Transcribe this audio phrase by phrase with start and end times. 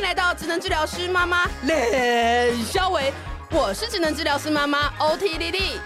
[0.00, 3.12] 迎来到智能治疗师妈妈冷肖维，
[3.50, 5.78] 我是智能治疗师妈妈 OT 丽丽，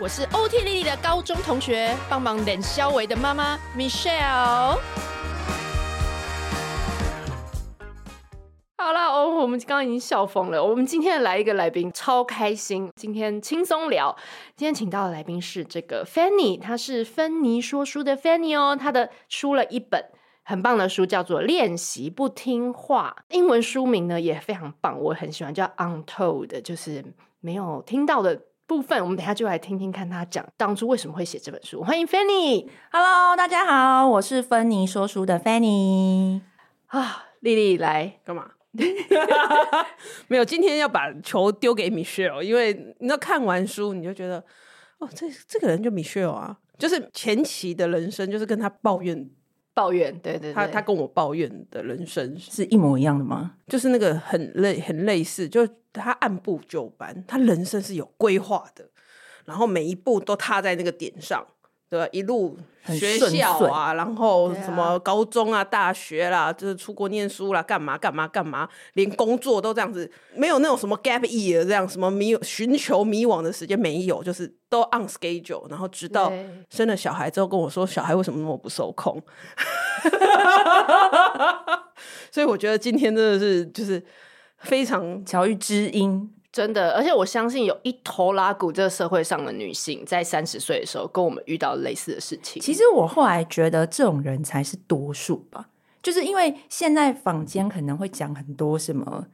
[0.00, 4.78] 我是 OT 丽丽的高中同学，帮忙冷肖维的妈妈 Michelle。
[8.78, 10.64] 好了，哦，我们刚刚已经笑疯了。
[10.64, 12.90] 我们今天来一个来宾，超开心。
[12.96, 14.16] 今天轻松聊，
[14.56, 20.02] 今天请到的来宾是这个 Fanny，她是芬妮说书的 Fanny 哦，她的出了一本。
[20.48, 27.04] 很棒的书叫做《练习不听话》，英文书名呢也非常棒，我很喜欢，叫 Untold，就是
[27.40, 28.98] 没有听到的部分。
[29.02, 31.84] 我们等下就来听听看他讲当初为什么会写这本书。
[31.84, 36.40] 欢迎 Fanny，Hello，大家好，我是芬妮说书的 Fanny
[36.86, 38.52] 啊，丽丽来干嘛？
[40.28, 44.42] 没有，今天要把球丢给 Michelle，因为你知道看完书你就觉得，
[44.96, 49.28] 哦，这这个人就 Michelle 啊，就是前期的人生就是跟他抱怨。
[49.78, 53.54] 抱怨，对对对，他他跟我抱怨的人生是一模一样的吗？
[53.68, 58.84] 就是那个很类很类似，就他按部就班，他人生是有规划的，
[59.44, 61.46] 然后每一步都踏在那个点上。
[61.90, 62.06] 对吧？
[62.12, 75.68] 一路学校啊，然后什么高中啊、大学啦，就是出国念书啦，干嘛干嘛干嘛，连工作都这样子，没有那种什么 gap year 这样什么迷寻求迷惘的时间没有，就是都 on schedule。
[75.70, 76.32] 然后直到
[76.70, 79.20] 生了小孩之后，跟我说小孩为什么那么不受控。
[82.30, 84.04] 所以我觉得今天真的是就是
[84.58, 86.30] 非常巧遇知音。
[86.58, 92.60] 真的，而且我相信有一头拉骨，这个社会上的女性在三十岁的时候，跟我们遇到类似的事情。
[92.60, 95.68] 其实我后来觉得，这种人才是多数吧，
[96.02, 99.24] 就是因为现在坊间可能会讲很多什么，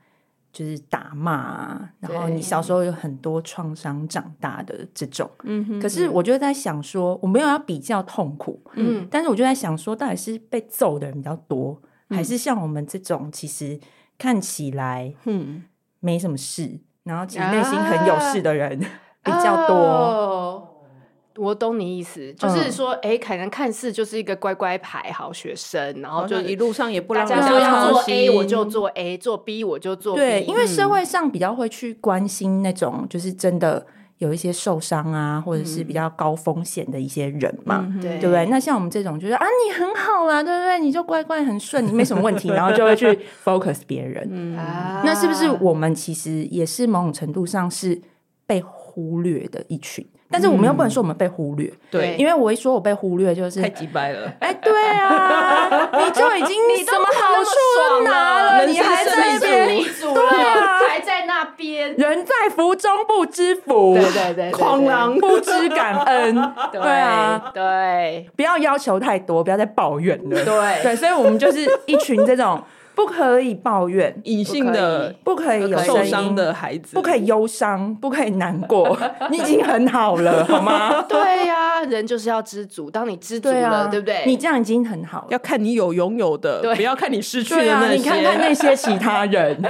[0.53, 5.31] 就是打骂啊，然后你小时候有很多创伤长大的这种。
[5.45, 5.81] 嗯哼。
[5.81, 13.81] 可是我就在想说，我没有要比较痛苦，嗯，但是我就在想说，到底是被揍的人比较多，还是像我们这种其实
[14.19, 15.65] 看起来嗯
[16.01, 16.81] 没什么事。
[17.05, 18.89] 然后其实内心很有事的人、啊、
[19.23, 20.69] 比较多、哦，
[21.37, 30.21] 我懂你意思，就是说，哎、嗯，可能看似就是一个乖乖牌好学生，然后就一路上也不让大家说要做 A 我就做 A，做 B 我就做 B。
[30.21, 33.85] 对，因为社会上比较会去关心那种，就是真的
[34.19, 38.47] 有一些受伤啊，或者是比较高风险的一些人嘛，嗯、对不对？
[38.47, 40.79] 那像我们这种，就是啊，你很好啦，对不对？
[40.79, 44.27] 你就乖乖很顺，你没什么问题， 然后就会去 focus 别人。
[44.31, 44.55] 嗯，
[45.05, 48.01] 那是不是我们其实也是某种程度上是
[48.47, 48.61] 被
[48.95, 50.07] 忽略的一群？
[50.31, 54.33] 但是我们又不能说我们被忽略，对，因为我一说我被忽略，就是太鸡掰了。
[54.41, 66.35] 哎，对啊， 你就已经你什么好处都拿了，你还在那边，对啊，还在那边，人在福中不知福，对对对，狂狼不知感恩，
[66.73, 70.83] 对啊，对，不要要求太多，不要再抱怨了，对。
[70.83, 72.61] 对，所以我们就是一群这种。
[72.95, 78.97] 不可以抱怨，隐性的不可以有受伤的孩子，不可以忧伤，不可以难过。
[79.31, 81.03] 你已经很好了， 好吗？
[81.09, 82.91] 对呀，人就是要知足。
[82.91, 84.23] 当你知足了，对不对？
[84.27, 85.27] 你这样已经很好了。
[85.31, 87.95] 要看你有拥有的，不要看你失去的那些。
[87.97, 89.61] 你看看那些其他人。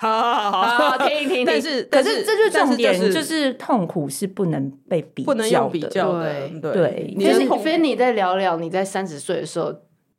[0.00, 1.44] 好好好好，听一听。
[1.44, 6.48] 但是，可是这就是重点，就是痛苦是不能被比较的，不能用比较的。
[6.62, 9.74] 对对，其实菲你再聊聊你在三十岁的时候。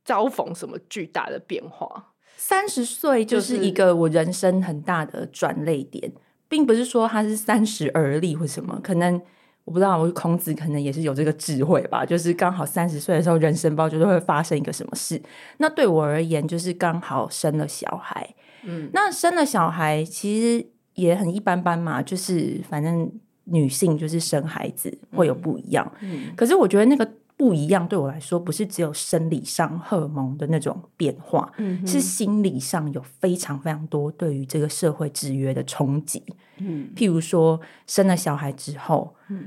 [0.09, 2.13] 遭逢什么巨大的变化？
[2.35, 6.11] 三十岁就是一个我人生很大的转泪点，
[6.47, 8.79] 并不是说他是三十而立或什么。
[8.83, 9.21] 可能
[9.65, 15.21] 我不知道，我孔子可能也是有这个智慧吧，就是刚好三十岁的时候，人生包就是会发生一个什么事。
[15.57, 18.33] 那对我而言，就是刚好生了小孩。
[18.63, 20.65] 嗯，那生了小孩其实
[20.95, 23.11] 也很一般般嘛，就是反正
[23.43, 25.91] 女性就是生孩子会有不一样。
[26.01, 27.07] 嗯，可是我觉得那个。
[27.39, 36.21] 不一样，对我来说不是只有生理上荷尔蒙的那种变化，嗯、是心理上有非常非常多对于这个社会制约的冲击。
[36.57, 37.57] 嗯，譬如说
[37.87, 39.45] 生了小孩之后，嗯，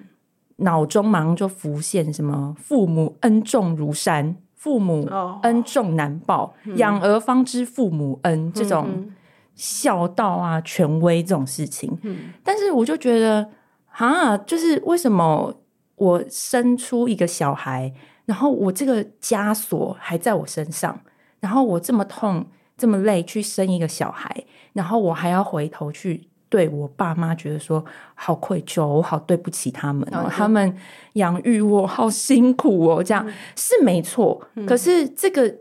[0.56, 5.06] 脑中马上就浮现什么“父母恩重如山，父母
[5.42, 9.12] 恩重难报，养、哦、儿方知父母恩”这种
[9.54, 11.98] 孝道啊、权威这种事情。
[12.00, 13.50] 嗯，但是我就觉得
[13.91, 15.54] 啊，就是为什么？
[15.97, 17.92] 我生出一个小孩，
[18.24, 21.00] 然后我这个枷锁还在我身上，
[21.41, 22.47] 然后我这么痛
[22.77, 27.84] 这么累去生一个小孩，然后我还要回头去对我爸妈觉得说
[28.15, 30.77] 好愧疚，我好对不起他们哦，他们
[31.15, 34.41] 养育我好辛苦哦，这样、嗯、是没错。
[34.54, 35.54] 嗯、可是这个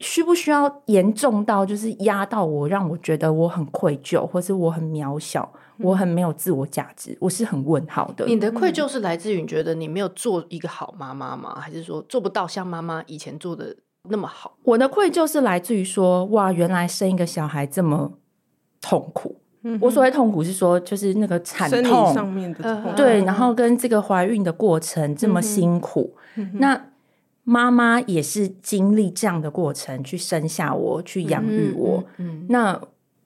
[0.00, 5.52] 需不需要严重到就是压到我，让我觉得我很愧疚，或是我很渺小？
[5.80, 8.26] 我很没有自我价值，我是很问号的。
[8.26, 11.58] 你的愧疚是来自于你觉得你没有做一个好妈妈吗？
[11.60, 13.76] 还是说做不到像妈妈以前做的
[14.10, 14.56] 那么好。
[14.64, 18.12] 我的愧疚是来自于说，哇，原来生一个小孩这么
[18.80, 19.40] 痛苦。
[19.62, 26.80] 嗯、我所谓痛苦是说，就是那个产痛上面的痛，对，然后跟这个怀孕的过程这么辛苦，嗯、那
[27.42, 32.80] 妈妈也是经历这样的过程去生下我，去养育我，嗯，嗯，那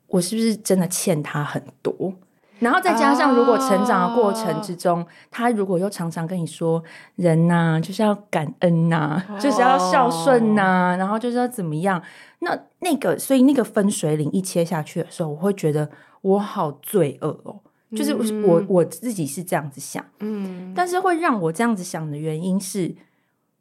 [0.07, 2.15] 我是不是真的欠她很多？
[2.63, 6.83] 然后再加上，如果成长的过程之中，他如果又常常跟你说，
[7.17, 12.01] 人呐就是要感恩呐，就是要孝顺呐，然后就是要怎么样，
[12.39, 17.61] 那那个，所以那个分水岭一切下去的时候，我会觉得我好罪恶哦，
[17.97, 22.95] 就是我我自己是这样子想，嗯，但是会让我这样子想的原因是，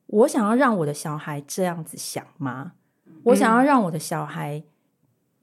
[0.05, 2.73] 我想要让我的小孩这样子想吗？
[3.23, 4.63] 我想要让我的小孩。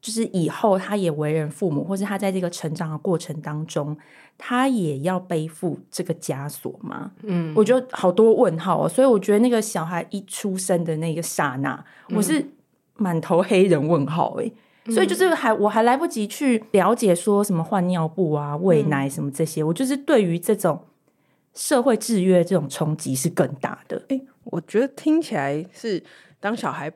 [0.00, 3.96] 就是以后他也为人父母，或是他在这个成长的过程当中，
[4.38, 7.10] 他也要背负这个枷锁吗？
[7.22, 8.88] 嗯，我觉得好多问号哦。
[8.88, 11.74] 所以我觉得那个小孩一出生的那个刹那，
[12.10, 12.44] 嗯、我是
[12.94, 14.50] 满头黑人问号哎。
[14.84, 20.80] 嗯、所以就是还我还来不及去了解说什么换尿布啊、喂奶什么这些，嗯、我就是对于这种
[21.54, 24.00] 社会制约这种冲击是更大的。
[24.10, 26.04] 哎，我觉得听起来是
[26.38, 26.92] 当小孩。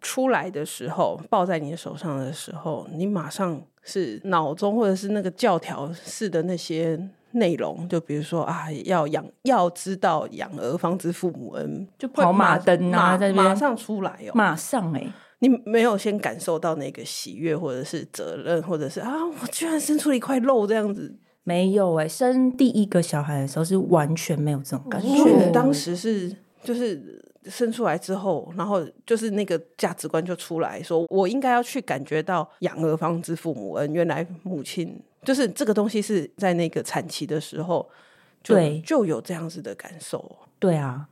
[0.00, 6.98] 出来的时候，抱在你的手上的时候，你马上是脑中或者是那个教条式的那些
[7.32, 27.24] 内容，就比如说啊，要养，要知道养儿方知父母恩，就跑马灯啊，马，在马上出来哦，马上哎、欸，你没有先感受到那个喜悦，或者是责任，或者是啊，我居然生出了一块肉这样子，没有哎、欸，生第一个小孩的时候是完全没有这种感觉，哦、当时是就是。
[27.48, 33.92] 生出来之后，然后就是那个价值观就出来说，我应该要去感觉到养儿方知父母恩。
[33.92, 37.88] 原来母亲就是这个东西是在那个产期的时候
[38.42, 40.36] 就，对，就有这样子的感受。
[40.58, 41.08] 对啊，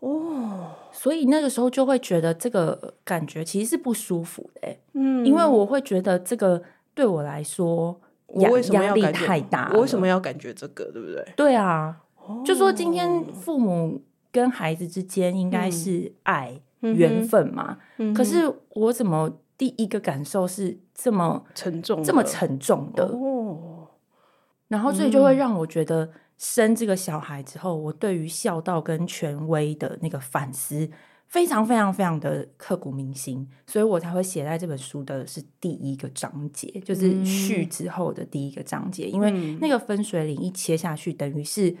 [0.00, 4.76] 哦，所以那个时候就会觉得这个感觉其实是不舒服的。
[4.92, 6.62] 嗯，因为我会觉得这个
[6.94, 9.70] 对我来说，我为什么要压力太大？
[9.72, 10.84] 我为什么要感觉这个？
[10.92, 11.32] 对不对？
[11.36, 11.96] 对啊，
[12.26, 14.02] 哦，就说今天父母。
[14.30, 17.78] 跟孩子之间应该是爱、嗯、缘分嘛？
[17.96, 23.04] 嗯、可是我怎么第一个感受是这么沉重、这么沉重的？
[23.06, 23.88] 哦，
[24.68, 30.88] 然后所以就会让我觉得生这个小孩之后，我对于孝道跟权威的那个反思
[31.26, 41.74] 非常非常非常的刻骨铭心，所以我才会写在这本书的是第一个章节，就是序之后的第一个章节，嗯、因为那个分水岭一切下去，等于是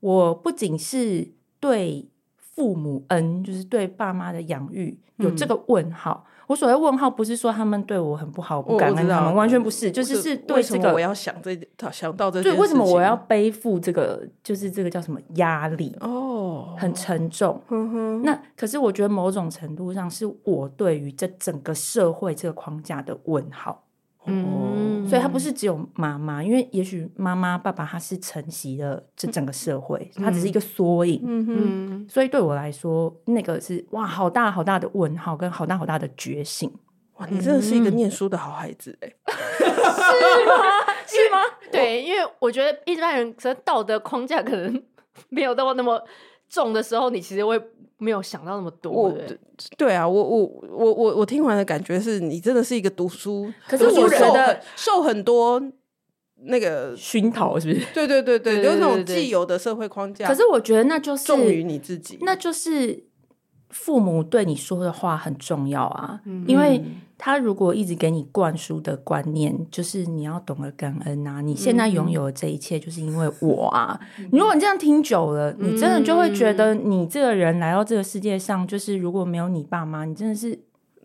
[0.00, 1.35] 我不仅是。
[1.60, 2.08] 对
[2.38, 6.24] 父母恩，就是对爸妈的养育有这个问号。
[6.26, 11.58] 嗯、我所谓问号，不是说他们对我很不好，不感恩他们，完全不是，就是是对这个我要想这
[11.92, 17.60] 想到这对为什么我要背负这个，就是这个叫什么压力哦，很沉重。
[17.68, 23.82] 嗯、哼那可是我觉得某种程度上是我对于这整个社会这个框架的问号。
[24.26, 31.22] 嗯，所以他不是只有妈妈，因为也许妈妈、爸爸他是承袭了这整个社会，他只是一个缩影。
[31.24, 36.72] 嗯嗯，所以对我来说，那个是哇，好大好大的问号，跟好大好大的觉醒。
[37.18, 39.64] 哇，你真的是一个念书的好孩子 哎，是
[40.46, 40.54] 吗？
[41.06, 41.38] 是吗？
[41.70, 44.82] 对，因为我觉得一般人可能道德框架可能
[45.30, 46.02] 没有到那么
[46.48, 47.60] 重的时候，你其实会。
[47.98, 49.38] 没有想到那么多，对，
[49.76, 55.62] 对啊，我我我我我听完的感觉是你真的是一个读书，可是我觉得受很多
[56.42, 57.86] 那个熏陶，是不是？
[57.94, 60.26] 对对对对，有那种既有的社会框架。
[60.26, 63.04] 可是我觉得那就是重于你自己，那就是
[63.70, 66.82] 父母对你说的话很重要啊，因为。
[67.18, 71.40] 他如果一直给你灌输的观念，就是你要懂得感恩啊！
[71.40, 73.98] 你现在拥有的这一切，就是因为我啊！
[74.18, 80.58] 嗯、如果你这样听久了，嗯、你真的就会觉得，你这个人来到这个世界上，就是如果没有你爸妈，你真的是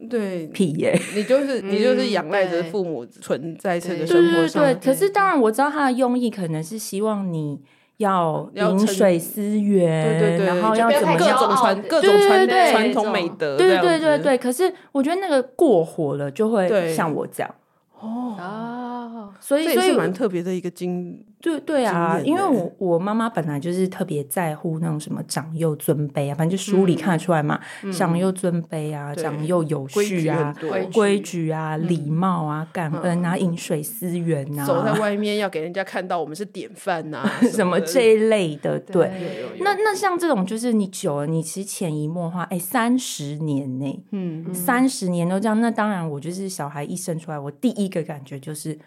[0.09, 0.99] 对屁耶！
[1.15, 4.63] 你就是你就是仰赖着父母存在这个生活上。
[4.63, 7.61] 对对对，可是当然我知道他的用意，可能是希望你。
[8.01, 14.37] 要饮水思源，对对对，然后要怎么各种传各种传传统美德，对对对对。
[14.37, 17.55] 可是我觉得那个过火了，就会像我这样。
[17.99, 27.59] 哦，所以所以蛮特别的一个经，对对啊，因为我我妈妈本来就是特别在乎那种什么长幼尊卑啊，反正就书里看得出来嘛，
[27.93, 30.55] 长幼尊卑啊，长幼有序啊，
[30.93, 39.11] 规矩啊，礼貌啊，感恩啊，饮水思源啊，走在外面要给人家看到我们是典范呐， 什么这一类的，对。
[39.59, 47.81] 那那像这种就是你久了，你其实潜移默化，哎，三十年呢，嗯，三十年都这样，那当然我就是小孩一生出来，我第一。
[47.81, 48.77] 一个感觉就是，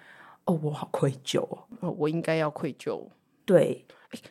[0.47, 1.41] 哦，我好愧疚
[1.81, 3.07] 哦，我应该要愧疚。
[3.45, 3.87] 对，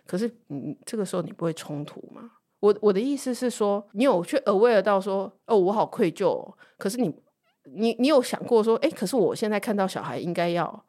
[0.06, 2.32] 可是你这个时候你不会冲突吗？
[2.60, 6.58] 我我的意思是说，你有去 aware 到说，哦，我好愧疚哦。
[6.78, 7.14] 可是你，
[7.66, 10.86] 你你有想过说，哎，可是我现在看到小孩应该要，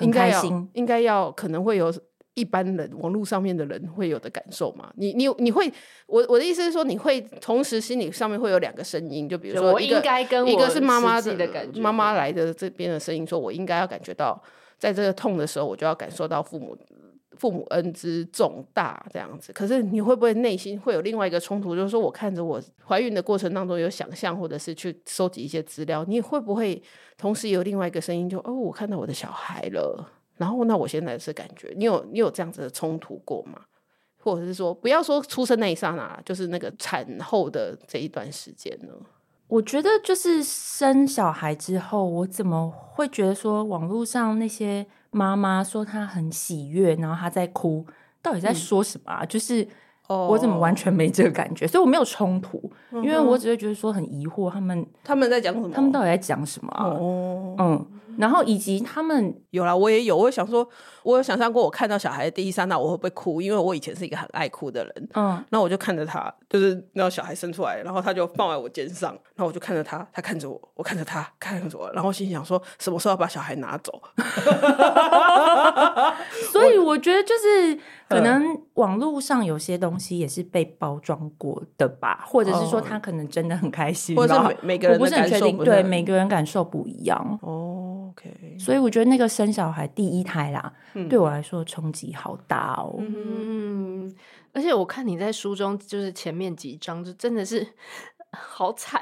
[0.00, 1.90] 应该要，应该要，可能会有
[2.34, 4.92] 一般人网络上面的人会有的感受吗？
[4.96, 5.70] 你你你会，
[6.06, 14.40] 我我的意思是说，你会同时心里上面会有两个声音，就比如说，我应该跟我一个是妈妈的，的感觉，妈妈来的这边的声音，说我应该要感觉到，
[14.78, 16.76] 在这个痛的时候，我就要感受到父母。
[17.38, 21.74] 父母恩之重大这样子，可是你会不会内心会有另外一个冲突？
[21.74, 26.82] 就是说，我看着我怀孕的过程当中有想象，或者是去收集一些资料，你会不会
[27.16, 30.06] 同时有另外一个声音就，就哦，我看到我的小孩了，
[30.40, 33.60] 然后那我现在是感觉，你有你有这样子的冲突过吗？
[34.18, 38.94] 或者是说，不要说出生那一刹那，就是那个产后的这一段时间呢？
[39.48, 44.86] 我觉得就是生小孩之后，我怎么会觉得说网络上那些。
[45.12, 47.84] 妈妈说她很喜悦，然后她在哭，
[48.22, 49.24] 到底在说什么啊？
[49.24, 49.66] 嗯、就是
[50.06, 55.68] 我怎么完全没这个感觉，所以我没有冲突，嗯、因为我只会觉得说很疑惑，他们他们在讲什么？
[55.74, 56.84] 他们到底在讲什么啊？
[56.84, 57.86] 哦，嗯。
[58.20, 60.68] 然后以及他们有啦，我也有，我也想说，
[61.02, 63.40] 我有想象过，我看到小孩的第一刹那，我会不会哭？
[63.40, 74.00] 因为我以前是一个很爱哭的人，嗯，那我就看着他，就是然后小孩生出来，然后他就放在我肩上，然后我就看着他，他看着我，我看着他，看着我，然后心想说，什么时候要把小孩拿走？
[76.52, 88.09] 所以我觉得就是可能网络上有些东西也是被包装过的吧，或者是说他可能真的很开心，或者是每每个人不是很确定，对，每个人感受不一样哦。
[88.14, 88.58] Okay.
[88.58, 92.96] 所以我觉得那个生小孩第一胎啦，嗯、对我来说冲击好大哦。
[92.98, 94.14] 嗯，
[94.52, 97.66] 而且我看你在书中就是前面几章就真的是
[98.32, 99.00] 好惨，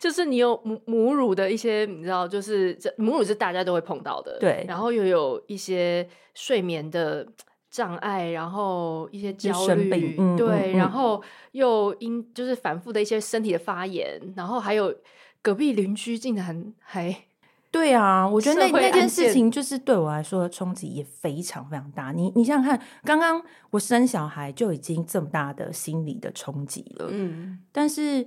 [0.00, 4.64] 就是你有母母乳的一些，你知道，就是这母乳是大家都会碰到的，对。
[4.68, 7.26] 然后又有一些睡眠的
[7.70, 11.22] 障碍，然后一些焦虑，嗯、对，嗯、然后
[11.52, 14.94] 又因就是反复的一些身体的发炎，然后还有
[15.42, 17.14] 隔壁邻居竟然还。
[17.70, 22.12] 对啊，我觉得那那件事情就是对我来说的冲击也非常非常大。
[22.12, 28.26] 你你想想看，刚刚我生小孩就已经这么大的心理的冲击了，嗯，但是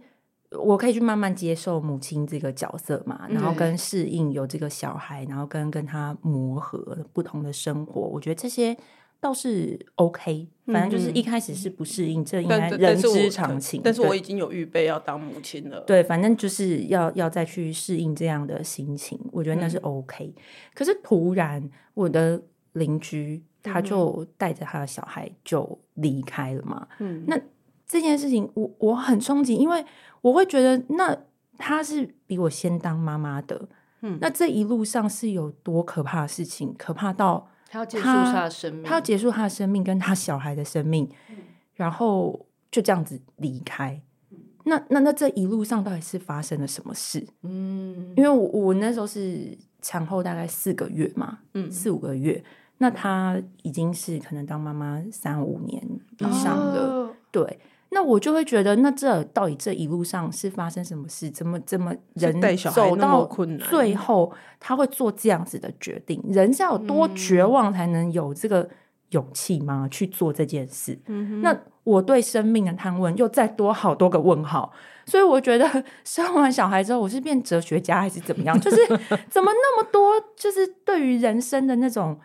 [0.52, 8.78] 我可以去慢慢接受母亲这个角色嘛，然后跟适应有这个小孩，然后跟跟他磨合不同的生活，我觉得这些。
[9.22, 13.82] 倒是 OK，反正就是一开始是不适应，嗯、这应该人之常情。
[13.84, 15.82] 但是我已经有预备要当母亲了。
[15.82, 20.26] 对，反正就是要要再去适应这样的心情，我觉得那是 OK。
[20.26, 20.42] 嗯、
[20.74, 22.42] 可是突然，我的
[22.74, 26.88] 邻居他就带着他的小孩就离开了嘛。
[27.00, 27.38] 嗯，那
[27.86, 29.84] 这件事情我我很憧憬，因为
[30.22, 31.18] 我会觉得那
[31.58, 33.68] 他是比我先当妈妈的。
[34.02, 37.50] 嗯，那这一路上是有多可怕的事情，可怕到。
[37.70, 41.38] 他要结束他的生命，他要结束他的生命跟他小孩的生命，嗯、
[41.76, 44.02] 然后就这样子离开。
[44.32, 47.26] 嗯、那那那这一路上到底是发生了什么事？
[47.44, 52.44] 嗯，因为我我那时候是产后大概四个月嘛，嗯，四五个月。
[52.82, 55.84] 那他已经是可能当妈妈三五年
[56.18, 57.60] 以上的，哦、对。
[57.92, 61.28] 那我就会觉得，那这到底这一路上是发生什么事？
[61.32, 63.26] 怎么怎么人走到
[63.70, 66.24] 最后，他会做这样子的决定？
[66.28, 68.70] 人是要有多绝望才能有这个
[69.10, 69.88] 勇气吗？
[69.90, 71.00] 去做这件事？
[71.08, 74.72] 嗯、那我对生命的探问又再多好多个问号。
[75.08, 78.60] 所以我觉得 生完小孩之后，我是变哲学家还是怎么样？
[78.62, 78.78] 就是
[79.32, 82.20] 怎么那么多，就是对于人生的那种。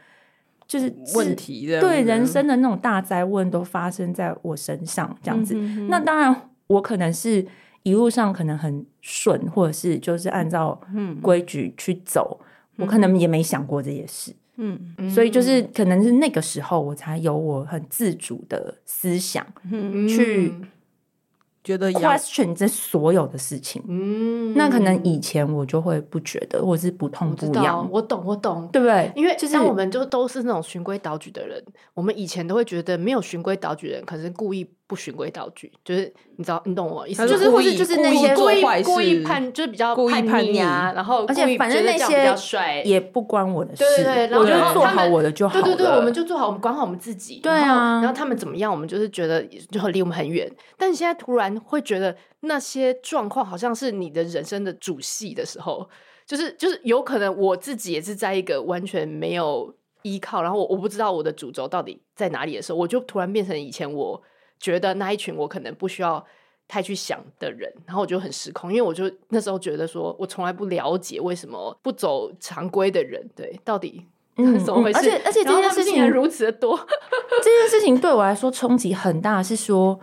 [0.67, 5.55] 就是问题的，对人生的那种大灾问都发生在我身上，这样子。
[5.55, 7.47] 嗯、哼哼那当然，我可能是
[7.83, 10.81] 一路上可能很顺，或者是就是按照
[11.23, 12.41] 规矩去走，
[12.77, 14.35] 嗯、我可能也没想过这些事。
[14.57, 14.79] 嗯，
[15.11, 20.53] 所以就是可能是那个时候，我才有我很自主的思想、嗯、去。
[21.65, 27.89] 觉得 question 这所有的事情，嗯，那可能以前我就会不觉得，或者是不痛不痒。
[27.91, 29.11] 我懂，我懂，对不对？
[29.17, 31.61] 因为就是我们就都是那种循规蹈矩的人，
[31.95, 34.71] 我们以前都会觉得没有循规蹈矩的人，可是故意。
[34.87, 55.89] 不循规蹈矩，就是你知道，你懂我意思，就是或是就是那些故意故意叛，就是比较叛逆啊，然后而且反正那些也不关我的事，对对对，我就做好我的就好，对对对，我们就做好，我们管好我们自己，对啊，然后他们怎么样，我们就是觉得就离我们很远，但你现在突然会觉得那些状况好像是你的人生的主戏的时候，
[56.27, 64.23] 就是就是有可能我自己也是在一个完全没有依靠，然后我我不知道我的主轴到底在哪里的时候，我就突然变成以前我。
[64.65, 66.25] 觉得那一群我可能不需要
[66.67, 74.07] 太去想的人，然后我就很失控，因为我就那时候觉得说，我从来不了解为什么不走常规的人，对，到底
[74.65, 75.01] 怎么回事？
[75.01, 76.75] 嗯嗯、而且而且这件事情如此的多，
[77.45, 80.01] 这件事情对我来说冲击很大，是说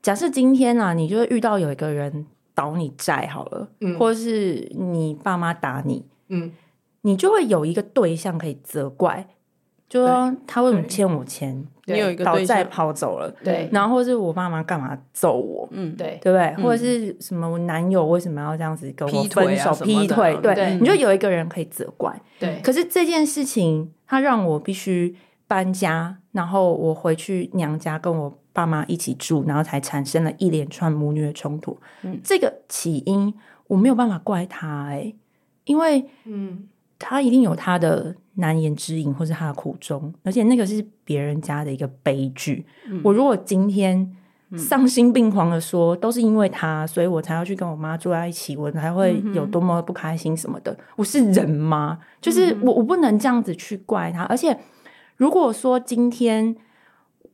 [0.00, 2.24] 假设今天啊，你就会遇到有一个人
[2.54, 6.52] 倒你债好了，嗯，或者是你爸妈打你，嗯，
[7.00, 9.26] 你就会有一个对象可以责怪，
[9.88, 11.66] 就说他为什么欠我钱？
[11.86, 15.66] 你有一个倒债跑走了，对，然后或是我爸妈干嘛揍我？
[15.72, 16.62] 嗯，对，对不对？
[16.62, 19.74] 或者是什么我男友为什么要这样子跟我分手？
[19.76, 20.36] 劈腿？
[20.42, 22.14] 对，你就有一个人可以责怪。
[22.38, 25.16] 对，可是这件事情，他让我必须
[25.46, 31.78] 搬家，然后我回去娘家跟我爸妈一起住，然后才产生了一连串母女的冲突。
[32.02, 33.32] 嗯，这个起因
[33.66, 35.14] 我没有办法怪他，哎，
[35.64, 36.68] 因为嗯，
[36.98, 38.16] 他一定有他的。
[38.40, 42.64] 难言之隐，或是他的苦衷，而且那个是别人家的一个悲剧。
[42.88, 44.16] 嗯、我如果今天
[44.56, 50.70] 丧心病狂的说，嗯、都是因为他，所以我才要去跟我妈住在一起，我才会有多么不开心什么的。
[50.70, 51.98] 嗯、我是人吗？
[52.20, 54.22] 就是我，我不能这样子去怪他。
[54.26, 54.56] 而且，
[55.16, 56.54] 如果说今天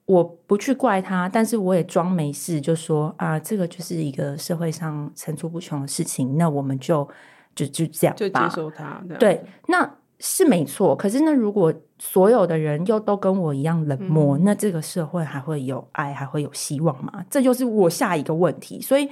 [0.07, 7.07] 我不去怪他，但是我也装没事，就说啊，这个就是一个社会上层出不穷的事情，那我们就
[7.55, 9.03] 就就这样吧，就接受他。
[9.19, 9.91] 对，那。
[10.21, 17.23] 是没错，可是那如果所有的人又都跟我一样冷漠，嗯、那这个社会还会有爱，还会有希望吗？
[17.29, 18.81] 这就是我下一个问题。
[18.81, 19.07] 所以，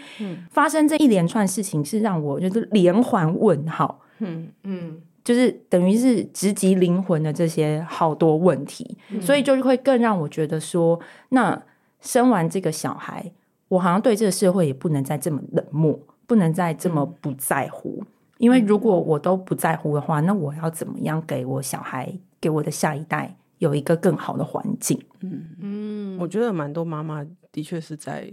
[0.48, 10.98] 发生这一连串事情是让我就是连环问号，嗯嗯，就是等于是直击灵魂的这些好多问题，嗯、所以就会更让我觉得说，
[11.30, 11.60] 那
[12.00, 13.30] 生完这个小孩，
[13.68, 17.98] 我好像对这个社会也不能再这么冷漠，不能再这么不在乎。
[18.00, 18.06] 嗯
[18.42, 25.00] 因为如果我都不在乎的话，那我要怎么样给我小孩、给我的下一代有一个更好的环境？
[25.20, 28.28] 嗯嗯，我觉得蛮多妈妈的确是在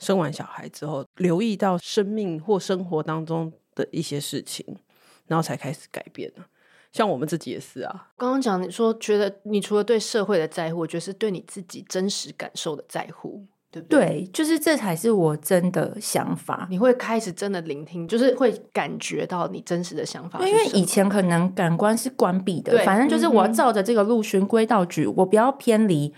[0.00, 4.66] 生完小孩之后，留意到生命或生活当中的一些事情，
[5.28, 6.32] 然后才开始改变。
[6.90, 8.10] 像我们自己也是啊。
[8.16, 13.46] 刚刚讲你说，觉得你除了对社会的在乎，我觉得是对你自己真实感受的在乎。
[13.72, 14.00] 对不对？
[14.00, 16.68] 对，就是这才是我真的想法。
[16.70, 20.38] 你会开始真的聆听，就是会感觉到你真实的想法。
[20.46, 26.12] 因为以前可能感官是关闭的，反正就是我要照着这个路循规蹈矩，嗯、我不要偏离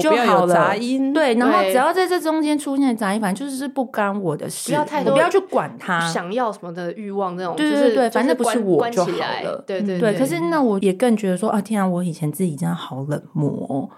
[0.00, 0.54] 就好了。
[0.54, 7.56] 杂音对，然后只要在这中间出现杂音，反正就是不干我的事，不要太多，不要去管他想要什么的欲望那种。
[7.56, 9.64] 对对对，反正不是我就好了。
[9.66, 13.88] 对对对，可是那我也更觉得说啊，天啊，我以前自己真的好冷漠哦。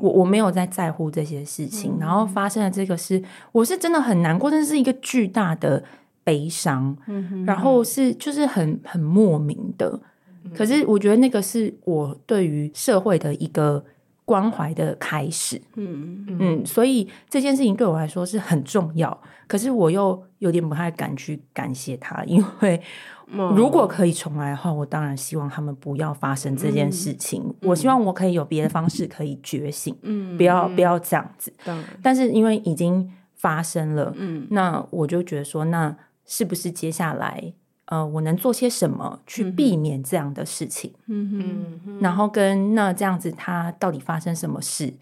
[0.00, 5.80] 我我没有在在乎这些事情，嗯、然后发生了这个事，我是真的很难过，那是一个巨大的
[6.24, 10.00] 悲伤，嗯、然后是就是很很莫名的，
[10.44, 13.84] 嗯、可是我觉得那个是我对于社会的一个
[14.30, 16.24] 关怀的开始，嗯。
[16.28, 22.80] 嗯，嗯，所以这件事情对我来说是很重要，可是我又有点不太敢去感谢他，因为。
[23.54, 27.40] 如果可以重来的话，我当然希望他们不要发生这件事情。
[27.46, 31.52] 嗯、我希望我可以有别的方式可以觉醒，嗯，不要不要这样子。
[31.66, 37.52] 嗯、但是因为已经发生了，嗯，那我就觉得说，那是不是接下来，
[37.90, 40.92] 呃，我能做些什么去避免这样的事情？
[41.06, 44.94] 嗯然后跟那这样子，他到底发生什么事？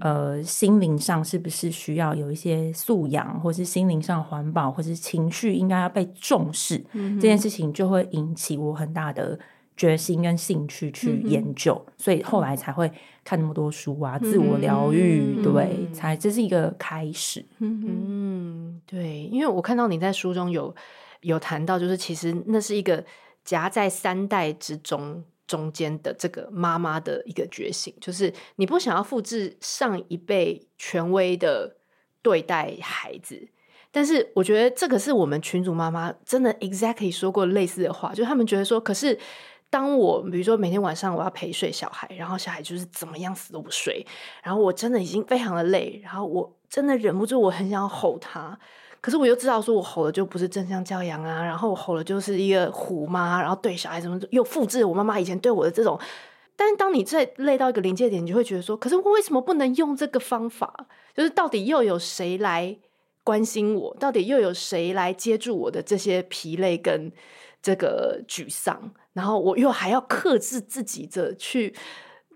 [0.00, 6.84] 呃，心灵上是不是需要有一些素养，或是心灵上环保，或是情绪应该要被重视？
[6.92, 9.38] 嗯、这件事情就会引起我很大的
[9.76, 12.90] 决心跟兴趣去研究，嗯、所以后来才会
[13.24, 17.44] 看那么多书啊，嗯、自我疗愈，对，才这是一个开始。
[17.58, 20.72] 嗯，对，因为我看到你在书中有
[21.22, 23.04] 有谈到，就是其实那是一个
[23.42, 25.24] 夹在三代之中。
[25.44, 31.76] 中间的这个妈妈的一个觉醒，就是你不想要复制上一辈权威的
[32.22, 33.48] 对待孩子，
[33.90, 39.18] 但是我觉得这个是我们群主妈妈真的 exactly 说过类似的话，就是他们觉得说，可是
[39.68, 44.06] 当我比如说每天晚上我要陪睡小孩，然后小孩就是怎么样死都不睡，
[44.42, 48.58] 然后我真的已经非常的累，然后我真的忍不住，我很想吼他。
[49.02, 56.00] 可是我又知道，说我吼了就不是正向教养啊，然后我吼了就是一个虎妈，然后对小孩怎么又复制我妈妈以前对我的这种。
[56.54, 60.86] 但是当你再累到一个临界点，你就会觉得说，可是我为什么不能用这个方法？
[61.14, 62.78] 就是到底又有谁来
[63.24, 63.96] 关心我？
[63.98, 67.10] 到底又有谁来接住我的这些疲累跟
[67.60, 68.92] 这个沮丧？
[69.14, 71.74] 然后我又还要克制自己着去。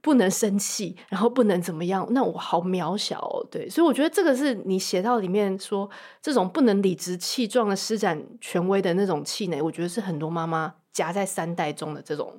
[0.07, 2.07] 不能生气，然后不能怎么样？
[2.11, 5.91] 那我好渺小哦，对，所以我觉得这个是你写到里面说
[6.23, 12.39] 这种不能理直气壮的施展权威的那种气馁，我觉得是很多妈妈夹在三代中的这种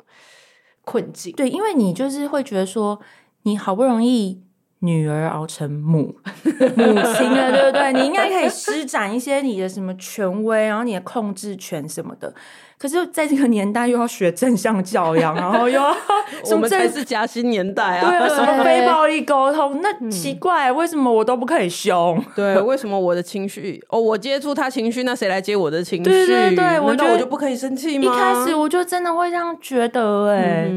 [0.86, 1.34] 困境。
[1.34, 3.02] 对，因为你就是会觉得说，
[3.42, 4.42] 你好不容易
[4.80, 7.94] 女儿熬成母母亲了，对不对？
[8.00, 12.34] 你应该可以施展一些你的什么权威，然后你的控制权什么的。
[12.80, 15.96] 可是，在这个年代又要学正向教养，然后又要
[16.52, 18.06] 我们才是夹心年代啊！
[18.08, 19.82] 对，什么非暴力沟通？
[19.82, 22.24] 那奇怪，为什么我都不可以凶？
[22.36, 26.04] 对，为什么我的情绪哦，我接触他情绪，那谁来接我的情绪？
[26.04, 28.06] 对对对，我我就不可以生气吗？
[28.06, 30.72] 一开始我就真的会这样觉得，哎，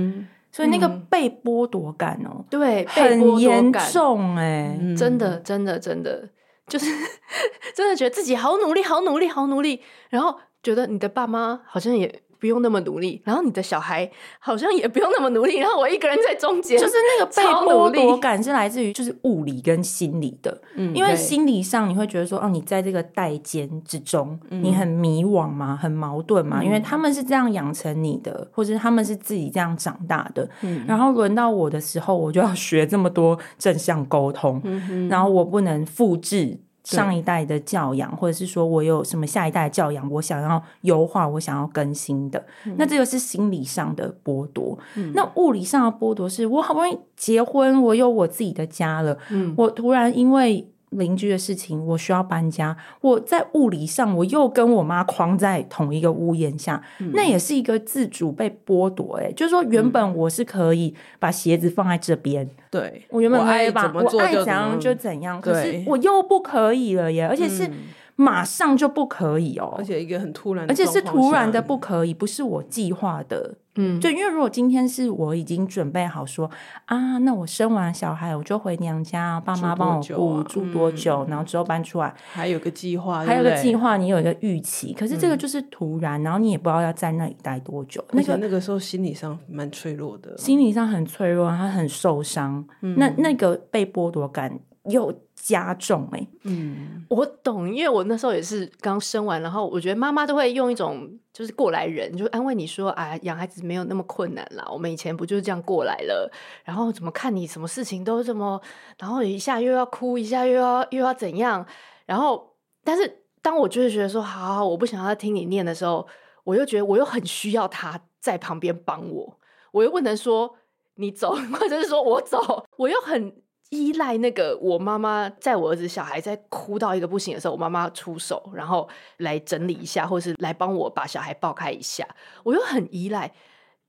[0.52, 6.28] 所以那个被剥夺感哦，对，很严重，哎，真的，真的，真的，
[6.66, 6.86] 就是
[7.74, 10.38] 真的觉得自己好努力，好努力，好努力，然后。
[10.62, 36.58] 觉得你的爸妈好像也不用那么努力，然后你的小孩好像也不用那么努力，然后我一个人在中间，就是那个被剥夺感是来自于就是物理跟心理的，嗯，因为心理上你会觉得说，哦，你在这个代间之中，嗯、你很迷惘嘛，很矛盾嘛，嗯、因为他们是这样养成你的，或者他们是自己这样长大的，嗯，然后轮到我的时候，我就要学这么多正向沟通，嗯，然后我不能复制。
[36.96, 44.78] 上一代的教养，或者是说我有什么下一代的教养，我想要优化，我想要更新的，嗯、那这个是心理上的剥夺。
[44.96, 50.66] 嗯、那物理上的剥夺是我好不容易结婚，我有我自己的家了，嗯、我突然因为。
[50.90, 52.76] 邻居的事情，我需要搬家。
[53.00, 59.18] 我在物理上，我又跟我妈框在同一个屋檐下，嗯、那也是一个自主被剥夺。
[59.20, 67.70] 哎，就是说，原本我是可以把鞋子放在这边，对，我原本可以把我爱怎样就怎样，可是我又不可以了耶，而且是。
[68.16, 73.54] 马上就不可以哦，而且一个很突然的，而且是突然的不可以，不是我计划的。
[73.76, 76.50] 嗯，对，因为如果今天是我已经准备好说
[76.86, 84.92] 啊，那我生完小孩我就回娘家，爸妈帮我顾住多久，然后之后搬出来，还有个计划，还有个计划，你有一个预期。
[84.92, 88.04] 可是这个就是突然，然后你也不知道要在那里待多久。
[88.12, 92.66] 那个那个时候心理上蛮脆弱的，心理上很脆弱，他很受伤。
[92.80, 94.58] 那那个被剥夺感。
[94.84, 106.30] 又加重哎、欸，嗯，我懂，因为我那时候也是刚生完，然后我觉得妈妈都会用一种就是过来人，就安慰你说，啊，养孩子没有那么困难啦，我们以前不就是这样过来了，
[106.62, 108.60] 然后怎么看你什么事情都这么，
[108.98, 111.66] 然后一下又要哭，一下又要又要怎样，
[112.04, 116.06] 然后但是当我就是觉得说，好，好，我不想要听你念的时候，
[116.44, 119.38] 我又觉得我又很需要他在旁边帮我，
[119.72, 120.54] 我又不能说
[120.96, 123.32] 你走， 或者是说我走，我又很。
[123.70, 132.06] 依赖那个我妈妈，在我儿子小孩在哭到一个不行的时候，我妈妈出手，然后来整理一下，或是来帮我把小孩抱开一下。
[132.42, 133.32] 我又很依赖，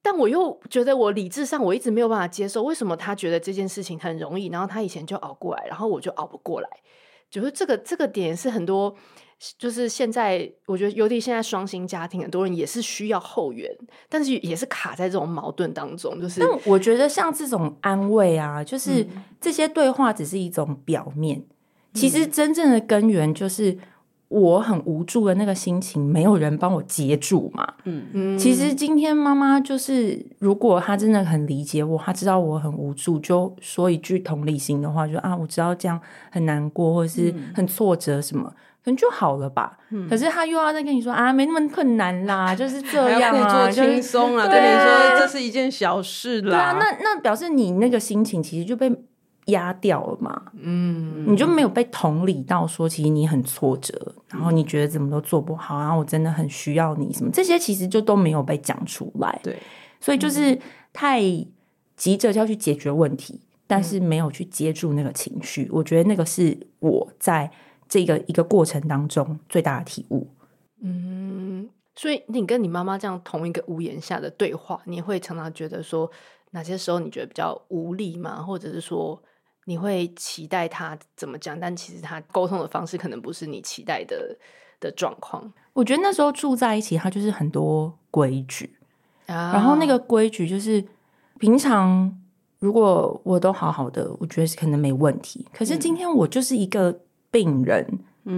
[0.02, 6.70] 但我又觉得我理智上我一直没有办法接受，为什么他觉得这件事情很容易，然后他以前就熬过来，然后我就熬不过来。
[7.30, 8.96] 就是这个这个点是很多。
[9.58, 13.68] 就是现在，我觉得尤其现在双薪家庭，很多人也是需要后援，
[14.08, 16.22] 但是也是卡在这种矛盾当中。
[16.22, 19.04] 就是，但我觉得像这种安慰啊，就是
[19.40, 21.46] 这些对话只是一种表面，嗯、
[21.96, 23.76] 其实真正的根源就是
[24.28, 27.68] 我很无助的那个心情，没有人帮我接住嘛。
[27.86, 36.00] 嗯嗯，其实今天妈妈就是，如果她真的很理解我，她知道我很无助，就说一句同理心的话，就啊，我知道这样
[36.30, 38.48] 很难过，或者是很挫折什么。
[38.48, 46.50] 嗯可能就好了吧，嗯、可是他又要再跟你说啊，没那么困难啦， 就是这样啊，故作轻松啊，跟你说这是一件小事啦。
[46.50, 48.92] 对啊，那那表示你那个心情其实就被
[49.46, 59.40] 压掉了嘛，嗯，你就没有被同理到说，其实你很挫折，然后你觉得怎么都做不好，然后我真的很需要你什么，这些其实就都没有被讲出来。
[59.44, 59.56] 对，
[60.00, 60.58] 所以就是
[60.92, 61.22] 太
[61.96, 67.52] 急着要去解决问题，嗯、但是没有去接住那个情绪，我觉得那个是我在。
[67.92, 70.26] 这个一个过程当中最大的体悟，
[70.82, 76.10] 嗯，所以你跟你妈妈这样同一个屋檐下的对话，你会常常觉得说
[76.52, 78.42] 哪些时候你觉得比较无力吗？
[78.42, 79.22] 或者是说
[79.66, 84.38] 你会期待他怎么讲，但其实他沟通的方式可能不是你期待的
[84.80, 85.52] 的状况。
[85.74, 88.78] 我觉得那时候住在一起，他就是很多规矩，
[89.26, 90.82] 啊、然后那个规矩就是
[91.40, 92.18] 平常
[92.60, 95.46] 如果我都好好的，我觉得是可能没问题。
[95.54, 97.02] 可是今天我就是一个。
[97.32, 97.88] 病人，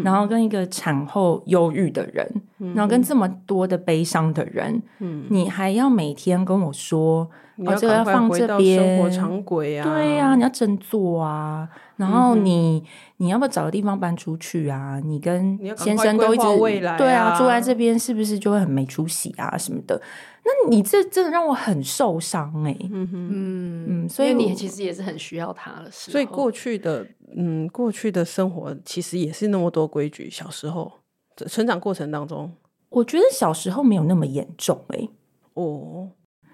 [0.03, 9.83] 然后跟一个产后忧郁的人，嗯、然后跟这么多的悲伤的人，嗯、你还要每天跟我说，你要赶快回到生活常轨啊？
[9.83, 11.67] 对呀、啊，你要振作啊！
[11.97, 12.83] 然后你、嗯、
[13.17, 14.99] 你要不要找个地方搬出去啊？
[15.03, 16.97] 你跟先生都一直啊。
[16.97, 19.57] 对啊，住在这边是不是就会很没出息啊？
[19.57, 20.01] 什么的？
[20.45, 23.29] 那你这真的让我很受伤哎、欸，嗯哼。
[23.31, 30.29] 嗯嗯，所以你其实也是很需要他的，所以过去的嗯过去的生活其实也是那么多规矩。
[30.29, 30.91] 小时候
[31.47, 32.51] 成长过程当中，
[32.89, 35.09] 我觉得小时候没有那么严重哎、欸，
[35.55, 36.11] 哦，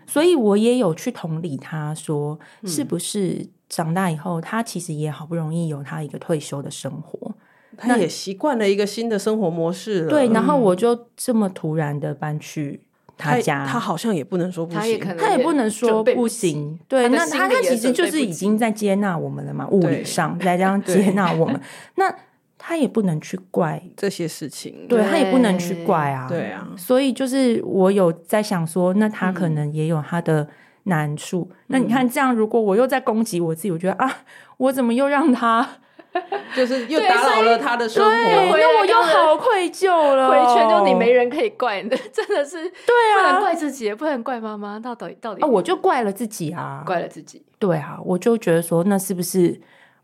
[0.08, 7.36] 所以我也有去同理他说，是不是长大以后，他其实也好不容易有他一个退休的生活，
[7.78, 10.10] 他也习惯了一个新的生活模式了。
[10.10, 12.88] 对，然后我就这么突然的搬去
[13.20, 16.80] 他家，他，他好像也不能说不行，他也，他也不能说不行。
[16.88, 21.60] 对，那他他其实就是已经在接纳我们了嘛，物理上 在这样接纳我们。
[21.96, 22.12] 那
[22.58, 26.66] 他也不能去怪 这些事情，对，他也不能去怪啊，对啊。
[26.78, 30.48] 所以就是我有在想说，那他可能也有他的
[30.84, 31.50] 难处。
[31.52, 34.20] 嗯、那你看这样，如果我又在攻击我自己，我觉得啊，
[34.58, 35.68] 我怎么又让他
[36.56, 38.10] 就是又打扰了他的生活？
[38.12, 40.30] 那我又好愧疚了。
[40.30, 44.80] 回圈就你没人可以怪的， 真的是对啊，不能怪自己，也不能怪妈妈。
[44.80, 47.44] 到底到底啊，我就怪了自己啊，怪了自己。
[47.60, 49.60] 对啊，我就觉得说，那是不是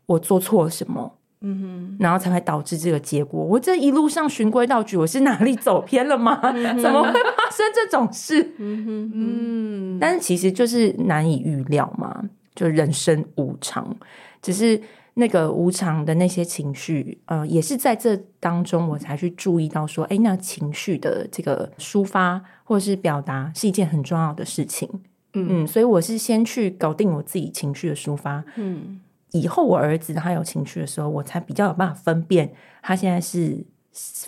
[0.06, 1.18] 我做错了什么？
[1.42, 3.38] 嗯哼，然后才会导致这个结果。
[3.38, 6.40] 我这一路上循规蹈矩，我是哪里走偏了吗？
[6.80, 8.54] 怎么会发生这种事？
[8.58, 12.22] 嗯哼，嗯，但是其实就是难以预料嘛，
[12.54, 13.94] 就人生无常。
[14.40, 14.80] 只是
[15.18, 24.88] 那个无常的那些情绪，呃，也是在这当中我才去注意到说，哎，那情绪的这个抒发或者是表达是一件很重要的事情。
[25.32, 28.44] 嗯，嗯，所以我是先去搞定我自己情绪的抒发。
[28.56, 29.00] 嗯。
[29.32, 33.64] 以后我儿子他有情绪的时候，我才比较有办法分辨他现在是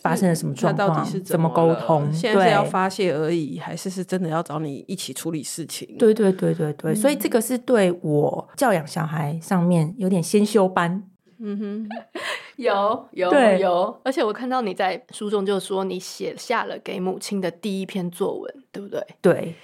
[0.00, 2.12] 发生了什么状况，到底是怎么沟通？
[2.12, 5.96] 现在是要发泄而已，还是是真的要找你一起处理事情？
[5.98, 11.02] 对对对对对，嗯、所以这个是对我教养小孩上面有点先修班。
[11.40, 11.88] 嗯哼，
[12.56, 19.06] 有有有，而且我看到你在书中就说你写下了给母亲的第一篇作文，对不对？
[19.20, 19.54] 对。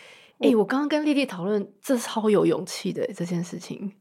[0.41, 3.93] 哎、欸，我刚刚跟丽丽讨论，这超有勇气的这件事情。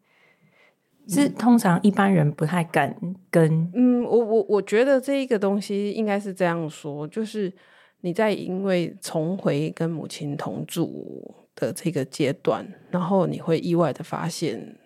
[1.07, 2.95] 是通常一般人不太敢
[3.29, 3.69] 跟。
[3.73, 7.51] 嗯，我我我觉得这一个东西应该是这样说，就是
[8.01, 14.77] 你在因为重回跟母亲同住的这个阶段，然后你会意外的发现，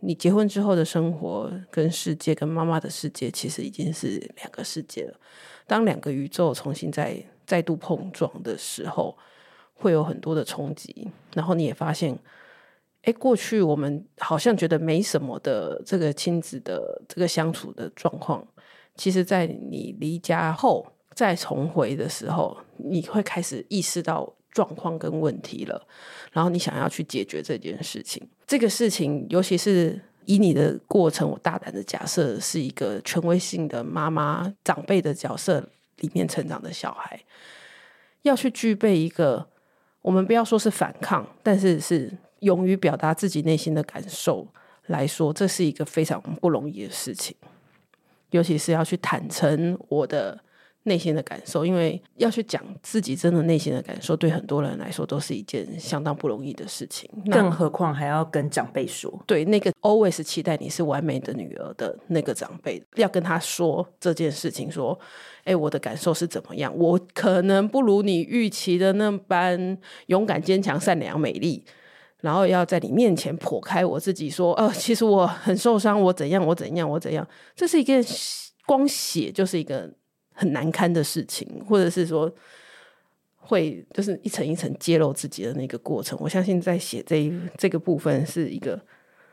[0.00, 5.18] 你结婚之后的生活跟世界跟妈妈的世界其实已经是两个世界了。
[5.66, 9.16] 当两个宇宙重新再再度碰撞的时候，
[9.72, 12.18] 会有很多的冲击，然后你也发现。
[13.04, 18.42] 哎，过去我们好像觉得没什么的这个亲子的这个相处的状况，
[18.96, 25.86] 其实，在你离家后再重回的时候，你会开始意识到状况跟问题了，
[26.32, 28.26] 然后你想要去解决这件事情。
[28.46, 37.20] 这个事情，尤其是以你的过程，我大胆的假设是一个权威性的妈妈长辈的角色里面成长的小孩，
[38.22, 39.46] 要去具备一个，
[40.00, 42.10] 我们不要说是反抗，但是是。
[42.44, 44.46] 勇于表达自己内心的感受
[44.86, 47.34] 来说，这是一个非常不容易的事情，
[48.30, 50.38] 尤其是要去坦诚我的
[50.82, 57.10] 内心的感受，因为要去讲自己真的内心的感受，对很多人来说都是一件相当不容易的事情。
[57.30, 64.98] 更何况还要跟长辈说，对那个 always 期待你是完美的女儿的那个长辈，要跟他说这件事情，说，
[65.44, 66.70] 哎，我的感受是怎么样？
[66.76, 69.78] 我可能不如你预期的那般
[70.08, 71.64] 勇敢、坚强、善良、美丽。
[72.24, 78.02] 然后要在你面前剖开我自己，说，呃，其实我很受伤，我怎样，我怎样，我怎样，这是一个
[78.64, 79.92] 光写就是一个
[80.32, 82.32] 很难堪的事情，或者是说
[83.36, 86.18] 会就是一层一层揭露自己的那个过程。
[86.18, 88.80] 我相信在写这一这个部分是一个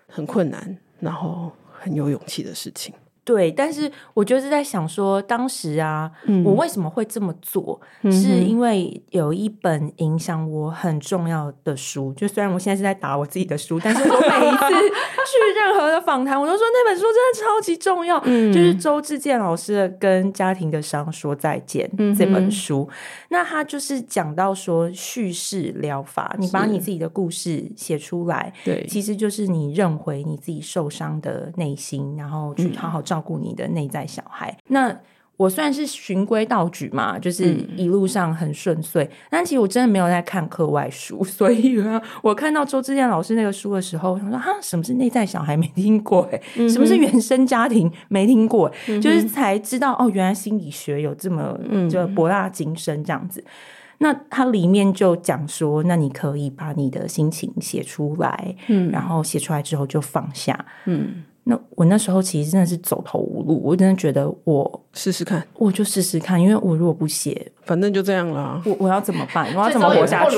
[0.07, 2.93] 很困难，然后很有勇气的事情。
[3.23, 7.79] 对，但是我就是在想说，当时啊，嗯、我为什么会这么做？
[8.01, 12.11] 嗯、是因为有一本影响我很重要的书。
[12.13, 14.89] 就虽然我现在是在打我自己的书，但是我每一次
[15.29, 18.19] 去任何的访谈，我都说那本书真的超级重要。
[18.25, 22.89] 嗯、就是周志健老师的《跟家庭的伤说再见》这本书。
[23.29, 32.99] 那他就是讲到说叙事疗法，你把你自己的故事写出来，对，其实就是你认回你自己受伤的内心，然后去好好。
[33.11, 34.57] 照顾你的内在小孩。
[34.67, 34.97] 那
[35.35, 37.43] 我算是循规蹈矩嘛，就是
[37.75, 39.03] 一路上很顺遂。
[39.03, 41.83] 嗯、但其实我真的没有在看课外书， 所以
[42.21, 45.57] 我看到周志健老师那个书的时候，我说哈，什么是内在小孩？
[45.57, 47.91] 没听过哎，嗯、什么是原生家庭？
[48.07, 53.41] 没听过，嗯、就是才知道哦，原来心理学有这么就博大精深这样子。
[53.41, 53.51] 嗯、
[53.97, 61.23] 那它里面就讲说，那你可以把你的心情写出来，嗯，然后写出来之后就放下，嗯。
[61.51, 69.45] 那我那时候其实真的是走投无路，我真的觉得我试试看，我就试试看，因为我如果不写，反正就这样了，我我要怎么办？
[69.53, 70.37] 我要怎么活下去？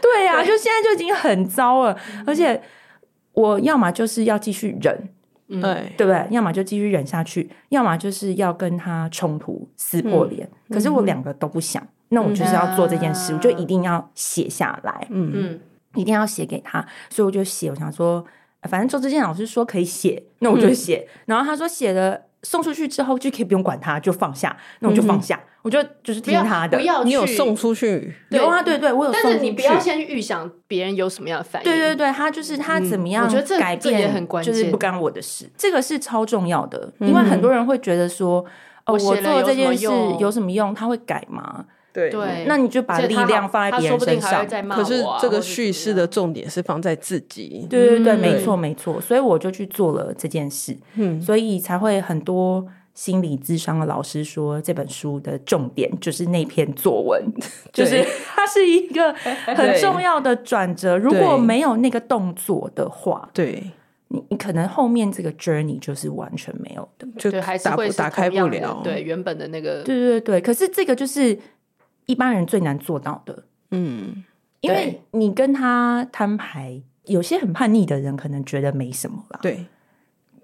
[0.00, 2.62] 对呀、啊， 就现在就已经很糟了，而且
[3.32, 4.96] 我要么就是要继续忍，
[5.48, 6.24] 对、嗯、对不对？
[6.30, 10.48] 要么就继续忍下去，要么就是要跟他冲突、撕破脸。
[10.68, 15.04] 嗯、可是我两个都不想，那我就是要做这件事，嗯、我就一定要写下来。
[15.10, 15.60] 嗯嗯。
[15.94, 17.70] 一定要写给他，所以我就写。
[17.70, 18.24] 我想说，
[18.62, 21.06] 反正周志健老师说可以写，那我就写。
[21.06, 25.36] 嗯、然后他说写了送出去之后就可以不用管他，就放下，那我就放下。
[25.36, 26.78] 嗯、我就就是听他的。
[26.78, 28.14] 不要，不要你有送出去？
[28.30, 29.34] 有啊，对对，我有送出去。
[29.34, 31.70] 但是你不要先预想别人有什么样的反应。
[31.70, 35.48] 对对对，他就是他怎么样、嗯，我觉得这改变也很关键，就是不干我的事。
[35.56, 38.44] 这个是超重要的，因为很多人会觉得说。
[38.84, 39.84] 哦、我做这件事
[40.18, 40.74] 有什么用？
[40.74, 41.66] 他会改吗？
[41.98, 44.46] 对对，那你就把力量放在别人身上。
[44.68, 47.66] 可是这个叙事的重点是放在自己。
[47.68, 49.00] 对对对，没错没错。
[49.00, 50.76] 所以我就去做了这件事。
[50.94, 57.22] 嗯，所以才会很多心理智商的老师说，这本书的重点就是那篇作文，
[57.72, 59.12] 就是 它是一个
[59.56, 60.96] 很重要的转折。
[60.96, 63.62] 如果没有那个动作的话，对。
[64.10, 68.80] 你你可能后面这个 journey 就是完全没有的，就还是会打开不了。
[68.82, 70.40] 对，原本的那个，对对对。
[70.40, 71.38] 可是这个就是
[72.08, 74.24] 一般人最难做到的，嗯，
[74.60, 79.64] 因为你跟他摊牌，有些很叛逆的人可能觉得没什么啦，对。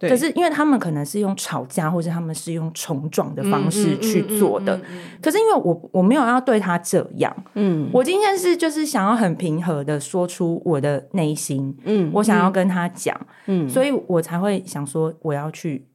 [0.01, 4.79] 可是，因为他们可能是用吵架，或者他们是用冲撞的方式去做的。
[5.23, 15.87] 可是，因为我我没有要对他这样，嗯，我今天是就是想要很平和的说出我的内心，嗯，我想要跟他讲，嗯，所以我才会想说，我要去，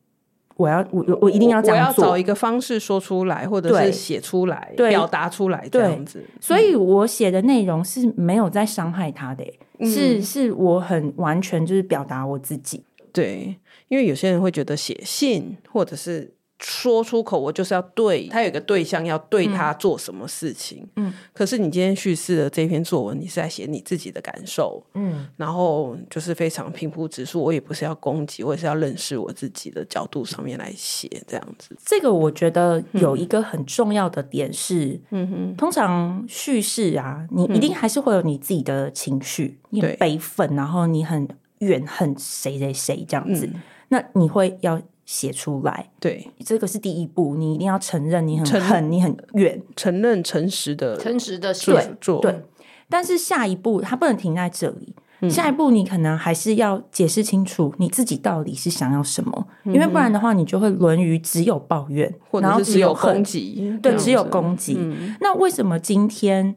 [0.59, 6.21] 我要我我一定要这样做，我要找一个方式说出来，或者是写出来，表达出来这样子。
[6.41, 9.43] 所以我写的内容是没有在伤害他的，
[9.85, 13.55] 是是我很完全就是表达我自己，对。
[13.87, 20.85] 因为有些人会觉得写信或者是说出口，我就是要对他有一个对象，要对他做什么事情。
[20.97, 24.83] 嗯，可是你今天叙事的这篇作文，你是在写你自己的感受。
[24.93, 31.75] 嗯，然后就是非常平铺直述，我也不是要攻击，我也是要认识我自己的角度上面来写这样子。
[31.85, 41.25] 这个我觉得有一个很重要的点是，嗯哼，通常叙事啊，你一定还是会有你自己的情绪，嗯、你很悲愤，然后你很
[41.59, 43.45] 怨恨谁谁谁这样子。
[43.45, 51.97] 嗯那你会要写出来，对，这个是第一步，你一定要承认你很恨，你很远，承认诚实的，诚实的写。
[51.99, 52.21] 作。
[52.21, 52.43] 对，
[52.87, 64.75] 但是下一步它不能停在这里，嗯、下一步你可能还是要解释清楚你自己到底是想要什么，嗯、因为不然的话，你就会沦于只有抱怨，或者是只有攻击，对，只有攻击。
[64.77, 66.55] 嗯、那为什么今天？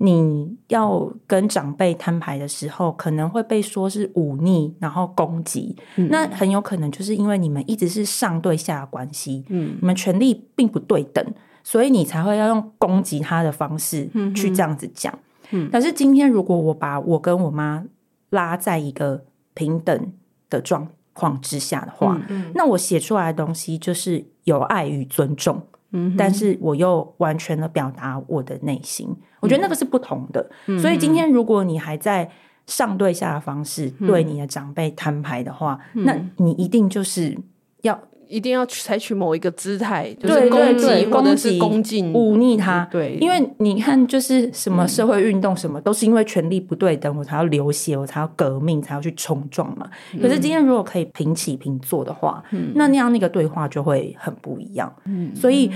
[0.00, 5.76] 你要跟长辈摊牌的时候，可能会被说是忤逆，然后攻击。
[5.96, 11.24] 嗯、那很有可能就是因为你们一直是上对下的关系，嗯，你们权力并不对等，
[11.64, 15.12] 所以你才会要用攻击他的方式去这样子讲。
[15.50, 17.84] 嗯，但是今天如果我把我跟我妈
[18.30, 20.12] 拉在一个平等
[20.48, 25.60] 的状况之下的话，嗯嗯、那我写出来的东西就是有爱与尊重。
[25.92, 29.08] 嗯，但是我又完全的表达我的内心，
[29.40, 30.50] 我觉得那个是不同的。
[30.66, 32.30] 嗯、所以今天如果你还在
[32.66, 37.38] 上对下的方式对你的长辈摊牌的话，嗯、那你一定就是
[37.82, 38.00] 要。
[38.28, 42.86] 一定要采取某一个姿态，就是攻击或者是攻击、忤逆他。
[42.90, 49.88] 对，因为你看，就是什么社会运动，什么都是因为权力不对等，我才要流血，我才要革命，才要去冲撞嘛。
[50.20, 52.42] 可是今天如果可以平起平坐的话，
[52.74, 54.92] 那那样那个对话就会很不一样。
[55.06, 55.70] 嗯所以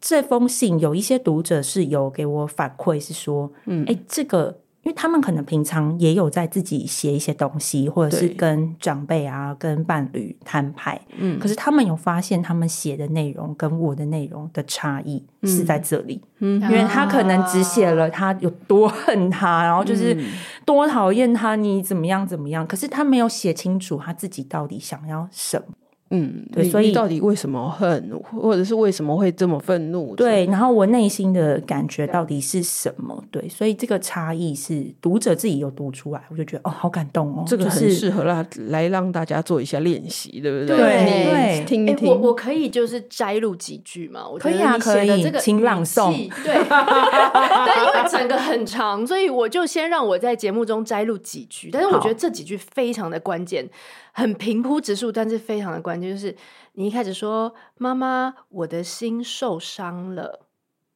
[0.00, 4.61] 这封信有一些读者是有给我反馈，是说，嗯，哎，这个。
[4.82, 11.00] 因为他们可能平常也有在自己写一些东西，或者是跟长辈啊、跟伴侣摊牌。
[11.16, 16.20] 嗯，可是他们有发现，他们写的内容跟我的内容的差异是在这里。
[16.40, 20.16] 嗯，因为他可能只写了他有多恨他，然后就是
[20.64, 22.66] 多讨厌他，你怎么样怎么样。
[22.66, 25.74] 可是他没有写清楚他自己到底想要什么。
[26.14, 30.14] 嗯，对，所以到底为什么恨，或者是为什么会这么愤怒？
[30.14, 33.24] 对，然后我内心的感觉到底是什么？
[33.30, 40.76] 对，所以这个差异是读者自己有读出来，我就觉得哦，好感动哦，这个很适合来来让大家做一下练习，对不对？
[40.76, 42.08] 对，听一听。
[42.08, 44.28] 我我可以就是摘录几句嘛？
[44.28, 46.12] 我可以啊，可以，请朗诵。
[46.44, 51.70] 对， 但因为整个很长，所以我就先让我在节目中摘录几句。
[51.72, 53.66] 但是我觉得这几句非常的关键。
[54.12, 56.36] 很平铺直述，但是非常的关键，就是
[56.74, 60.46] 你一开始说“妈妈，我的心受伤了”，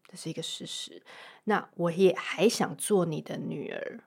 [0.08, 1.02] 这是一个事实。
[1.44, 4.00] 那我也还想做你的女儿，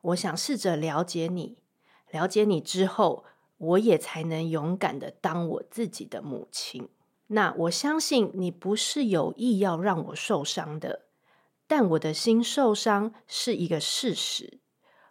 [0.00, 1.58] 我想试着了解你，
[2.10, 3.24] 了解你之后，
[3.58, 6.88] 我也才能勇敢的当我自己的母亲。
[7.28, 11.02] 那我相信你不是有意要让我受伤的，
[11.66, 14.58] 但我的心受伤是一个事实。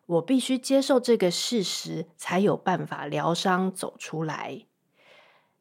[0.06, 4.66] 我必须接受这个事实，才有办法疗伤走出来。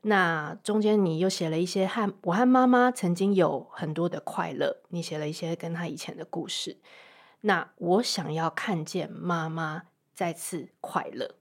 [0.02, 6.78] 那中间你又写了一些和我和妈妈曾经有很多的快乐，你写了一些跟她以前的故事。
[7.40, 11.36] 那我想要看见妈妈再次快乐。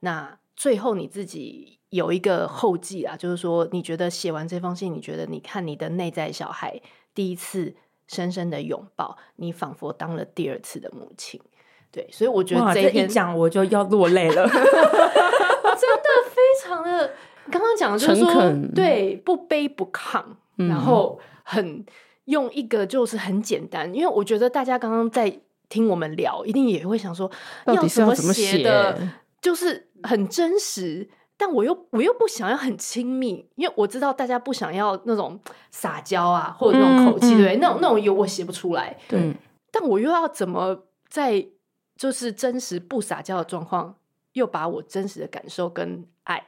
[0.00, 6.80] 那最后你自己有一个后记啊，就是说你觉得写完这封信，你觉得你看你的内在小孩
[7.12, 7.74] 第一次
[8.06, 11.40] 深深的拥抱，你仿佛当了第二次的母亲。
[11.92, 17.10] 对，所以我觉得这一讲我就要落泪了， 真的非常的。
[17.50, 20.22] 刚刚讲的就是说，对，不卑不亢，
[20.58, 21.84] 嗯、然后很
[22.26, 27.28] 用一个就是很简单，因为我觉得大家刚刚在听我们聊，一定也会想说，
[27.66, 28.96] 要怎么写的，
[29.42, 35.40] 就是很真实，但我又我又不想要很亲密，因为我知道大家不想要那种
[35.72, 39.34] 撒娇啊，或者那种口气，嗯、对，那种那种油我写不出来，对，
[39.72, 41.44] 但我又要怎么在
[42.00, 43.94] 就是真实不撒娇的状况，
[44.32, 46.42] 又把我真实的感受跟爱。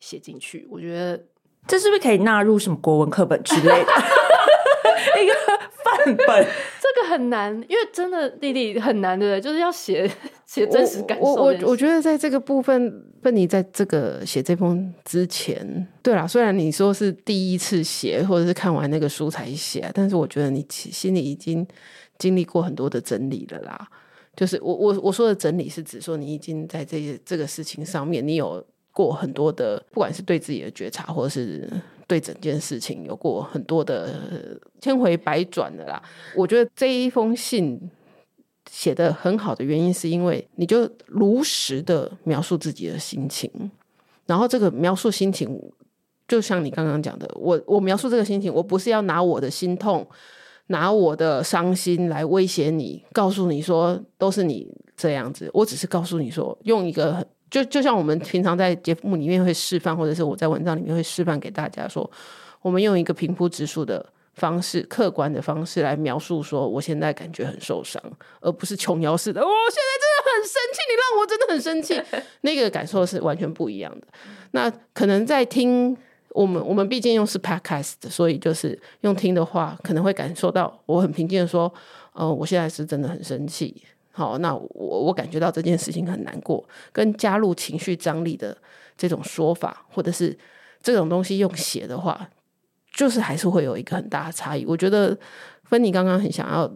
[0.00, 1.24] 写进去，我觉得
[1.66, 3.92] 这是不是可以纳入什么国文课本之类的
[5.22, 5.34] 一个
[5.82, 6.46] 范本？
[6.80, 10.08] 这个很难，因为真的弟弟很难的，就是要写
[10.46, 11.24] 写真实感受。
[11.24, 21.66] 我我我，我觉得在这个部分，芬妮在这个写这封之前，对啦，虽然你说是第一次写，或者是看完那个书才写，但是我觉得你心里已经
[22.18, 23.88] 经历过很多的整理了啦。
[24.36, 28.64] 就是我我我说的整理，是指说你已经在这些这个事情上面，你有。
[28.96, 31.70] 过很多的，不管是对自己的觉察，或者是
[32.06, 36.02] 对整件事情，有过很多的千回百转的啦。
[36.34, 37.78] 我觉得这一封信
[38.70, 43.50] 写得很好的原因，是因为你就如实的描述自己的心情，
[44.24, 45.60] 然后这个描述心情，
[46.26, 50.06] 就像你刚刚讲的，我我描述这个心情，我不是要拿我的心痛，
[50.68, 57.26] 拿我的伤心来威胁你，告诉你说都是你这样子，我只是告诉你说，用一个。
[57.48, 62.10] 就就像我们平常在节目里面会示范，或者是我在文章里面会示范给大家说，
[62.60, 64.04] 我们用一个平铺直述的
[64.34, 68.02] 方式、客观的方式来描述说，我现在感觉很受伤，
[68.40, 69.40] 而不是琼瑶式的。
[69.40, 71.80] 我现在真的很生气，你让我真的很生
[72.20, 74.06] 气， 那个感受是完全不一样的。
[74.50, 75.96] 那可能在听
[76.36, 81.72] 我们，我们毕竟用是 podcast，所以就是用听的话，可能会感受到我很平静的说，
[82.12, 83.82] 呃，我现在是真的很生气。
[84.12, 86.62] 好，那我我感觉到这件事情很难过，
[86.92, 88.54] 跟加入情绪张力的
[88.98, 90.36] 这种说法，或者是
[90.82, 92.28] 这种东西用写的话，
[92.94, 94.66] 就是还是会有一个很大的差异。
[94.66, 95.18] 我觉得
[95.64, 96.70] 芬妮刚刚很想要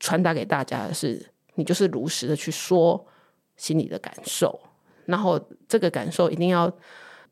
[0.00, 1.22] 传达给大家的是，
[1.56, 3.06] 你就是如实的去说
[3.58, 4.58] 心里的感受，
[5.04, 5.38] 然后
[5.68, 6.72] 这个感受一定要，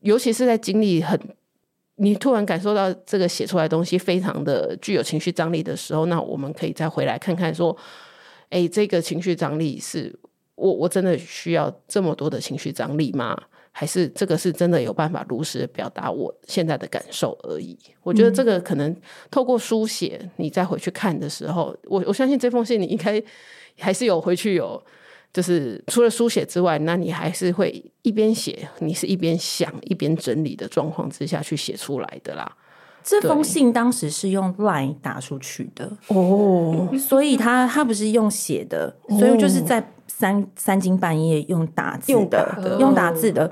[0.01, 1.19] 尤其是在经历很，
[2.01, 7.77] 你突然感受到这个写出来的东西非常的具有情绪张力的时候，那我们可以再回来看看说。
[8.53, 10.13] 哎，这个情绪张力是
[10.57, 13.41] 我我真的需要这么多的情绪张力吗？
[13.71, 17.79] 还是这个是真的有办法如实表达我现在的感受而已？
[18.03, 18.93] 我觉得这个可能
[19.31, 23.23] 透过书写，你再回去看的时候，我我相信这封信你应该
[23.79, 24.83] 还是有回去有，
[25.33, 32.51] 就是除了书写之外，那你还是会一边写，你是一边想一边整理的状况之下去写出来的啦。
[33.03, 43.51] 这封信当时是用 Line 打出去的哦，所以他他不是用写的，所以就是在三三更半夜用打字的，用打的，用打字的。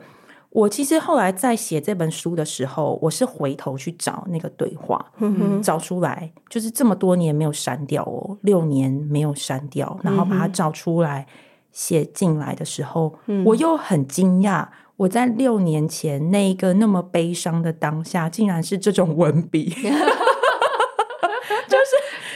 [0.51, 11.27] 我其实后来在写这本书的时候，我是回头去找那个对话，嗯，找出来，就是这么多年没有删掉哦，六年没有删掉，然后把它找出来
[11.73, 14.67] 写进来的时候，我又很惊讶。
[14.97, 19.87] 我在六年前那一个那么悲伤的当下，竟然是这种文笔， 就是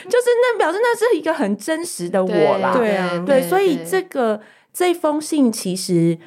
[0.09, 4.41] 就是那表示那是一个很真实的我啦，对啊，对，所以这个
[4.73, 6.19] 这封信其实。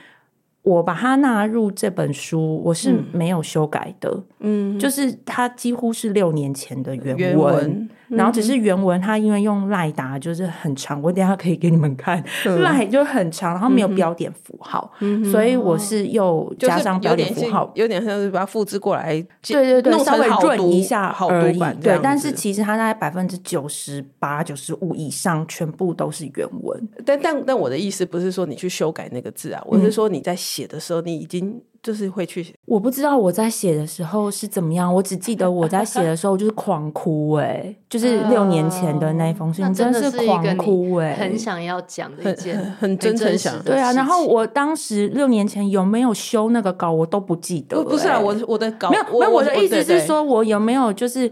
[0.65, 7.63] 我把它纳入这本书，我是没有修改的，嗯，就是它几乎是六年前的原文，原文。
[7.69, 12.23] 嗯、然后只是原文它因为用赖打就是很长，我等下可以给你们看，
[12.61, 30.33] 赖、嗯、就很长，然后没有标点符号，嗯、所以我是又加上标点符号，有点像是把它复制过来，对对对，稍微润一下好读版，对，但是其实它大概百分之九十八、九十五以上全部都是原文，但但但我的意思不是说你去修改那个字啊，我是说你在。
[30.45, 32.43] 写的时候，你已经就是会去。
[32.65, 43.61] 我不知道我在写的时候是怎么样，我只记得我在写的时候就是狂哭、欸，哎，就是六年前的那封信，真的是狂哭、欸，哎，很想要讲的一件，很，很真诚想。
[43.63, 47.83] 对啊，然后我当时六年前有没有修那个稿，我都不记得、欸。
[47.83, 49.31] 不是啊，我我的稿没有，没有。
[49.31, 51.31] 我的意思是说，我有没有就是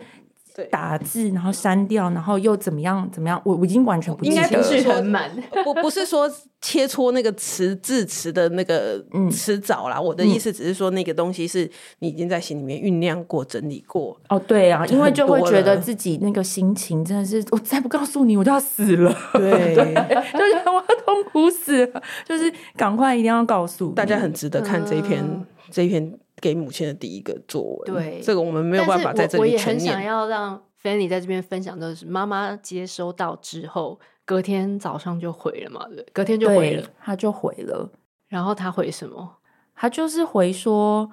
[0.70, 3.42] 打字，然后删掉，然后又怎么样怎么样？
[3.44, 5.30] 我我已经完全不记得，应该不是很满，
[5.64, 6.30] 不不是说
[6.62, 10.00] 切磋那个词字词的那个词藻啦。
[10.00, 14.18] 我的意思只是说，那个东西是你已经在心里面酝酿过、整理过。
[14.30, 19.16] 哦，对啊，因为就会觉得自己那个心情真的是，我再不告诉你，我就要死了。
[19.34, 19.94] 对， 对
[20.34, 26.18] 就是我要痛苦死了，就是赶快一定要告诉大家，很值得看这一篇、嗯、这一篇。
[26.42, 29.42] 给母亲的第一个作文，对这个我们没有办法在这里。
[29.42, 37.90] 我也很想要让 Fanny 在这边分享的是，妈妈接收到之后，隔天早上就回了嘛，对，隔天就回了，他就回了。
[38.28, 39.38] 然后他回什么？
[39.74, 41.10] 他就是回说：“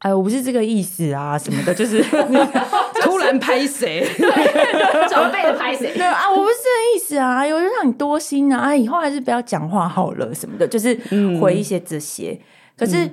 [0.00, 2.00] 哎，我不是这个意思啊，什么的，就是
[3.02, 4.06] 突然拍谁，
[5.10, 5.92] 长辈的拍谁？
[5.94, 10.94] 对啊，我不是这个意思啊，我就让你多心啊，哎，以后还是不要讲话好了，什么的，就是
[11.40, 12.30] 回一些这些。
[12.30, 12.44] 嗯、
[12.76, 13.10] 可是。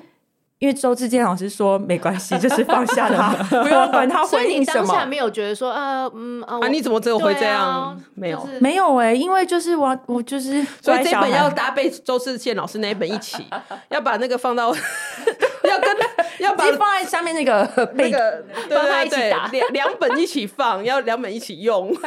[0.60, 3.32] 嗯”因为周志健老师说没关系，就是放下他，
[3.64, 4.88] 不用管他回应什么。
[4.88, 7.60] 当下没有觉得说，呃，嗯，啊，你怎么只有会这样？
[7.60, 13.46] 啊、没有，就是、没有哎、欸，因为就是我，我就是，所以这本要搭配周志健老师那一本一起，
[13.90, 14.68] 要把那个放到，
[15.64, 15.96] 要跟
[16.40, 21.90] 要把放在下面那个那个，帮他一起打，两两本一起放，要两本一起用。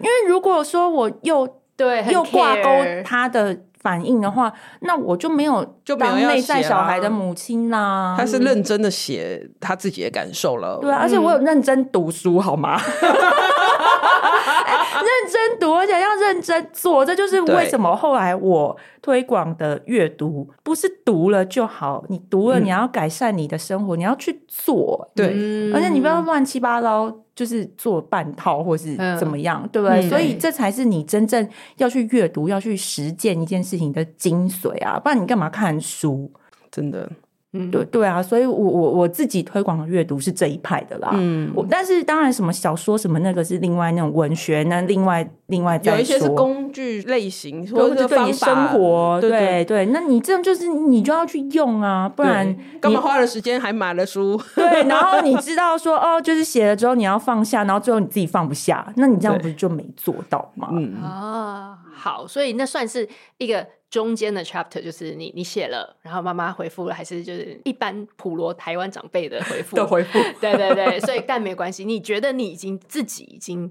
[0.00, 2.68] 因为如果说我又对又挂钩
[3.04, 3.56] 他的。
[3.82, 8.14] 反应的话，那我就没有就当内在小孩的母亲啦。
[8.14, 12.78] 他是认真的写他自己的感受了，对啊，而且我有认真读书，好吗？
[15.00, 25.26] 认真读，而且要认真做，这就是为什么后来我推广的阅读不是读了就好，你读了你要改善你的生活，嗯、你要去做，对，
[25.72, 30.00] 而且你不要乱七八糟，就是做半套或是怎么样，嗯、对不对？
[30.00, 34.98] 嗯、所以这才是你真正要去阅读、要去实践一件事情的精髓啊！
[34.98, 36.30] 不然你干嘛看书？
[36.70, 37.10] 真的。
[37.52, 41.10] 嗯，对对啊，所以我我我自己推广的阅读是这一派的啦。
[41.14, 45.96] 嗯，我但是当然什么小说什么那个是另外那种文学，那另外另外再说。
[45.96, 54.40] 有一些是工具类型，或者对你生活，对对，对，那你这样就是你就要去用啊，不然干嘛花了时间还买了书？
[54.54, 60.68] 对，然后你知道说哦，就是写了之后你要放下，然后最后你自己放不下，那你这样不是就没做到吗？
[60.70, 63.66] 嗯啊，好，所以那算是一个。
[63.90, 73.68] 中间的 chapter 就是你你写了，然后妈妈回复了，还是就是一般普罗台湾长辈的回复的回复，对对对，所以但没关系，你觉得你已经自己已经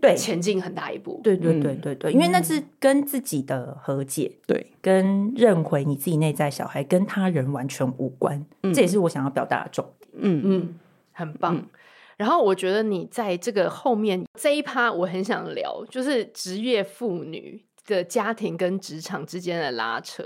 [0.00, 8.42] 对前进很大一步，对对对对对，因为那是跟自己的和解，对，跟认回你自己内在小孩跟他人完全无关，
[8.74, 10.78] 这也是我想要表达的重点，嗯嗯，
[11.12, 11.62] 很棒。
[12.16, 17.67] 然后我觉得你在这个后面这一趴，我很想聊，就是职业妇女。
[17.94, 20.22] 的家庭跟职场之间的拉扯，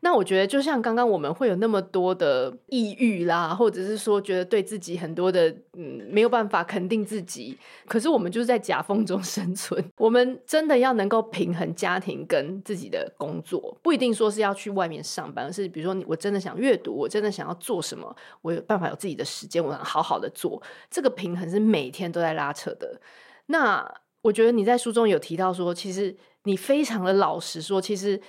[0.00, 7.56] 那我觉得就像刚刚我们会有那么多的抑郁啦，或者是说觉得对自己很多的嗯没有办法肯定自己，
[7.86, 9.84] 可是我们就是在夹缝中 生存。
[9.98, 20.60] 我们真的要能够平衡家庭跟自己的工作，不一定说是要去外面上班，而是比如说我真的想阅读，我真的想要做什么，我有办法有自己的时间，我想好好的做，
[20.90, 23.00] 这个平衡是每天都在拉扯的。
[23.46, 23.86] 那
[24.22, 26.16] 我觉得你在书中有提到说，其实。
[26.44, 28.20] 你非常的老实说，其实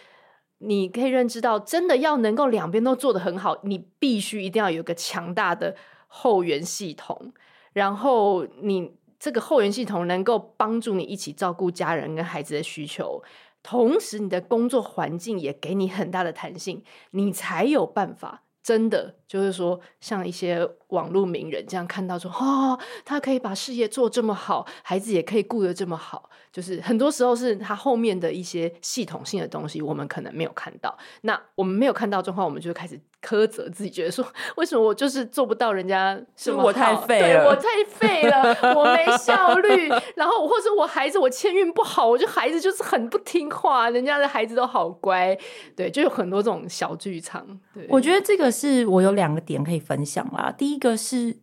[0.59, 5.75] 你可以认知到，真的要能够两边都做得很好，你必须一定要有个强大的
[6.07, 7.33] 后援系统，
[7.73, 13.23] 然后你这个后援系统能够帮助你一起照顾家人跟孩子的需求，
[13.61, 18.43] 同时你的工作环境也给你很大的弹性，你才有办法。
[18.61, 30.95] 真的就是说，像一些网络名人这样看到说，哦，他可以把事业做这么好，孩子也可以顾得这么好，就是很多时候是他后面的一些系统性的东西，我们可能没有看到。
[31.21, 32.99] 那我们没有看到状况，我们就开始。
[33.23, 34.25] 苛责自己，觉得说
[34.57, 36.21] 为什么我就是做不到人家？
[36.35, 39.87] 是我太废了，我太废了，我没效率。
[40.17, 45.33] 然后或者我孩子我签运不好，我就孩子就是很不听话，人家的孩子都好乖。
[45.73, 47.47] 对，就有很多这种小剧场。
[47.73, 50.51] 对，我觉得这个是我有两个点可以分享啦。
[50.57, 51.37] 第一个是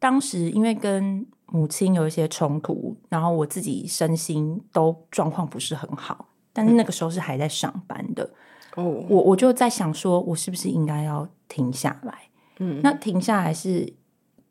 [0.00, 8.28] 当时因为跟母亲有一些冲突，然后我自己身心都状况不是很好，但是那个时候是还在上班的。
[8.76, 9.06] Oh.
[9.08, 12.22] 我我就在想说，我是不是应该要停下来？
[12.58, 13.92] 嗯，那停下来是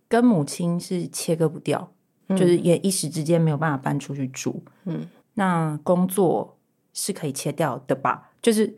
[0.07, 1.91] 跟母亲是切割不掉，
[2.28, 4.63] 嗯、就是也一时之间没有办法搬出去住。
[4.86, 6.57] 嗯，那工作
[6.93, 8.32] 是可以切掉的吧？
[8.41, 8.74] 就是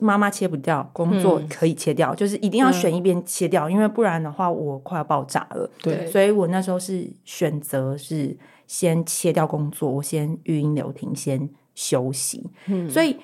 [0.00, 5.70] 妈妈切不掉，工作可以切掉，嗯、就是一定要选一边切掉，嗯、因为不然的话我快要爆炸了。
[5.82, 12.50] 对，所以我那时候是选择是先切掉工作，我先育婴留停，先休息。
[12.66, 13.16] 嗯，所以。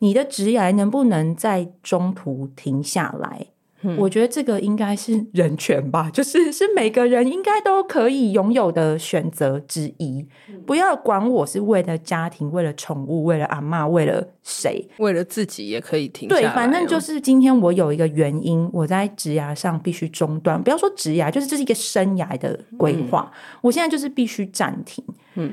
[0.00, 3.46] 你的职涯能不能在中途停下来？
[3.84, 10.26] 嗯，我觉得这个应该是 人权吧，就是是每个人应该都可以拥有的选择之一。
[10.48, 16.28] 嗯，不要管我是为了家庭、为了宠物、为了阿嬷、为了谁，为了自己也可以停。
[16.28, 20.62] 对，反正就是今天我有一个原因，我在职涯上必须中断。
[20.62, 23.30] 不要说职涯，就是这是一个生涯的规划。
[23.32, 25.04] 嗯，我现在就是必须暂停。
[25.34, 25.52] 嗯，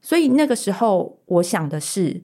[0.00, 2.22] 所以那个时候我想的是。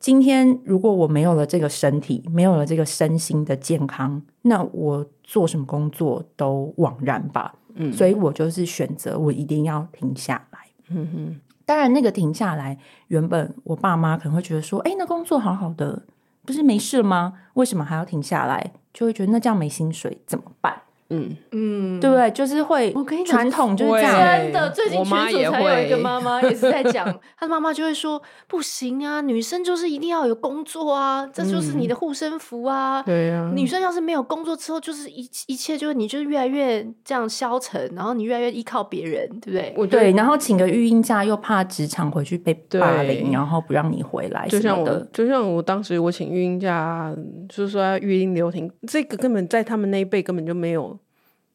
[0.00, 7.54] 今天如果我没有了这个身体，没有了这个身心的健康，那我做什么工作都枉然吧。
[7.74, 10.58] 嗯，所以我就是选择我一定要停下来。
[10.88, 12.78] 嗯哼，当然那个停下来，
[13.08, 16.02] 原本我爸妈可能会觉得说：“哎，那工作好好的，
[16.46, 17.34] 不是没事吗？
[17.54, 20.82] 为什么还要停下来？”就会觉得那这样没薪水怎么办？
[21.10, 22.30] 嗯嗯，对不对？
[22.30, 24.16] 就是会，我跟你讲，传统就是这样。
[24.16, 27.04] 真的，最近群组才有一个妈妈也是在讲，
[27.36, 39.74] 她的妈妈就会说：“不行啊，女生就是一定要有工作啊，这就是你的护身符啊。”对啊，女生要是没有工作之后，就是一一切就是你就是越来越这样消沉，然后你越来越依靠别人，对不对？
[39.76, 47.12] 我对，然后请个育婴假又怕职场回去被霸凌，然后不让你回来，就像我，就像我当时我请育婴假，
[47.48, 50.96] 就是说要育婴留停，这个根本在他们那一辈根本就没有。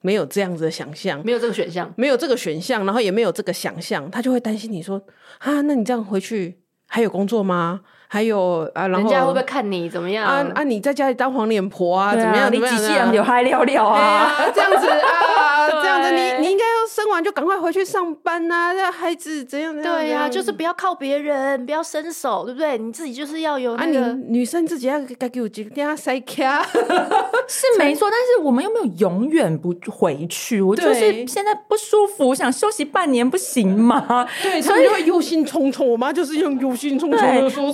[0.05, 5.01] 没有这样子的想象，没有这个选项，没有这个选项，然后也没有这个想象，他就会担心你说
[5.39, 6.59] 啊，那你这样回去
[6.95, 7.81] 还有工作吗？
[8.07, 10.47] 还有啊，然后人家会不会看你怎么样啊？
[10.55, 12.11] 啊，你在家里当黄脸婆啊？
[12.11, 12.49] 啊怎么样？
[12.49, 13.99] 你机器人刘海聊聊啊？
[13.99, 15.69] 啊这样子啊？
[15.69, 18.73] 这样子 你，你你应该要生完就赶快回去上班啊！
[18.73, 19.75] 这孩子怎样？
[19.81, 22.77] 对呀、啊，就是不要靠别人，不要伸手，对不对？
[22.77, 26.63] 你自己就是要有那个、啊、女生自己要该给我几个电塞卡，
[27.49, 28.07] 是没错。
[28.09, 30.61] 但是我们又没有永远不回去？
[30.61, 34.25] 我就是现在不舒服，想休息半年不行吗？
[34.41, 35.83] 对，所以就会忧心忡忡。
[35.83, 37.73] 我妈就是用忧心忡忡的说。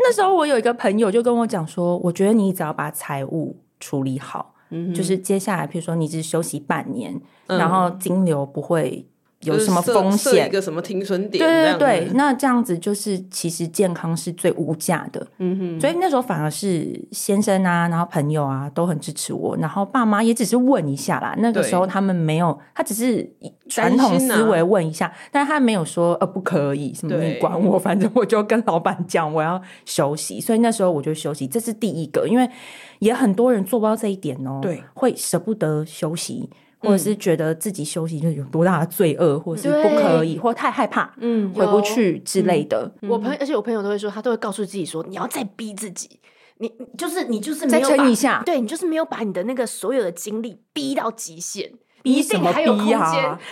[0.00, 9.06] 那时候我有一个朋友就跟我讲说，我觉得你只要把财务处理好，嗯、就是接下来，比如说你只休息半年，嗯、然后金流不会。
[9.42, 10.48] 有什么风险？
[10.48, 11.44] 一个什么停损点？
[11.44, 15.24] 对对对，那这样子就是其实健康是最无价的。
[15.38, 21.36] 嗯哼，所以那时候反而是先生啊，然后朋友啊都很支持我，然后爸妈也只是问一下啦。
[21.38, 23.30] 那个时候他们没有，他只是
[23.68, 30.40] 传统思维问一下，啊、但他没有说呃不可以什么你管我，反正我就跟老板讲我要休息。
[30.40, 32.50] 所以那时候我就休息，这是第一个，因为
[32.98, 36.50] 也很多人做不到这一点哦，对，会舍不得休息。
[36.78, 42.90] 或者是觉得自己休息就有多大的罪恶，嗯、或者是不可以，或太害怕，嗯，回不去之类的。
[43.02, 46.20] 嗯、我朋友，而且我朋友都会说，他都会告诉自己说，你要再逼自己，
[46.58, 51.72] 你就是你就是没有再撑一下，对，你就是没有把你的那个所有的精力逼到极限，
[52.02, 53.38] 逼什么逼啊？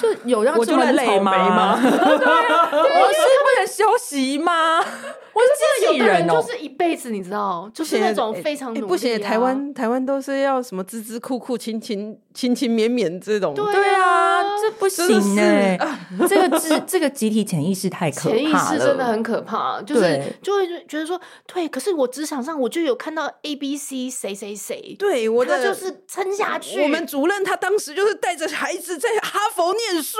[0.00, 1.78] 就有让这么累吗？
[1.78, 4.80] 对啊，我是不能休息吗？
[4.80, 5.40] 我
[5.84, 9.20] 是有的人哦，就是一辈子，你知道，就是那种非常努力、啊欸欸、不行。
[9.20, 13.52] 台湾台湾都是要什么孜孜酷酷、亲亲亲亲勉勉这种。
[13.52, 13.64] 对
[13.94, 21.20] 啊，这不行哎、欸， 这个这这个集体潜意识太可怕了，潜意识真的很可怕，就是就会觉得说，
[21.52, 26.80] 对，可是我职场上我就有看到 A B C 谁谁谁，对，我的就是撑下去。
[26.80, 30.18] 我们主任他当时就是带着孩子在哈佛念书，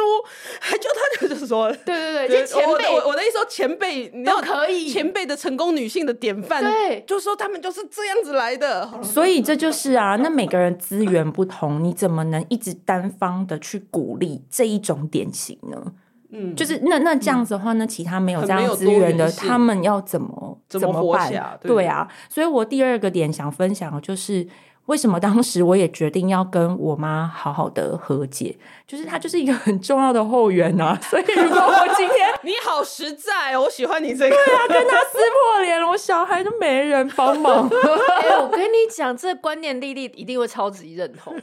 [0.60, 0.88] 还就
[1.20, 4.88] 他就是说，对对对，就前辈，我我的意思说前辈你要可以。
[4.88, 5.08] 前。
[5.08, 15.92] 辈的成功女性的典范，对，就说他们就是这样子来的，所以这就是啊，那每个人资源不同，你怎么能一直单方的去鼓励这一种典型呢？
[16.30, 21.30] 嗯，就是那那这样子的话，那其他没有这样资源的，他们要怎么怎么办？
[21.61, 24.46] 对，对啊，所以我第二个点想分享的就是。
[24.88, 28.56] 为什么当时我也决定要跟我妈好好的和解？
[28.86, 37.68] 就是她就是一个很重要的后援啊， 所以如果我今天 你好实在，我喜欢你这个，对啊，跟她撕破脸了，我小孩都没人帮忙。
[38.22, 41.34] 哎、欸，我跟你讲，这个观念丽丽一定会超级认同。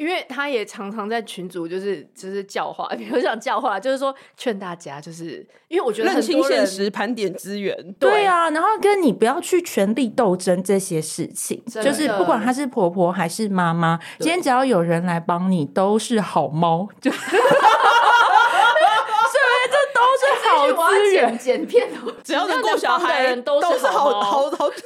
[0.00, 17.36] 因为他也常常在群组，就是就是教化， 比如讲教化，就是说劝大家，就是因为我觉得认清现实，盘点资源，对，对啊，然后跟你不要去权力斗争这些事情，就是不管他是婆婆还是妈妈，今天只要有人来帮你，都是好猫，就，是不是？
[19.70, 21.86] 这都是好资源，剪片，
[22.24, 24.70] 只要能够小孩都是好好好。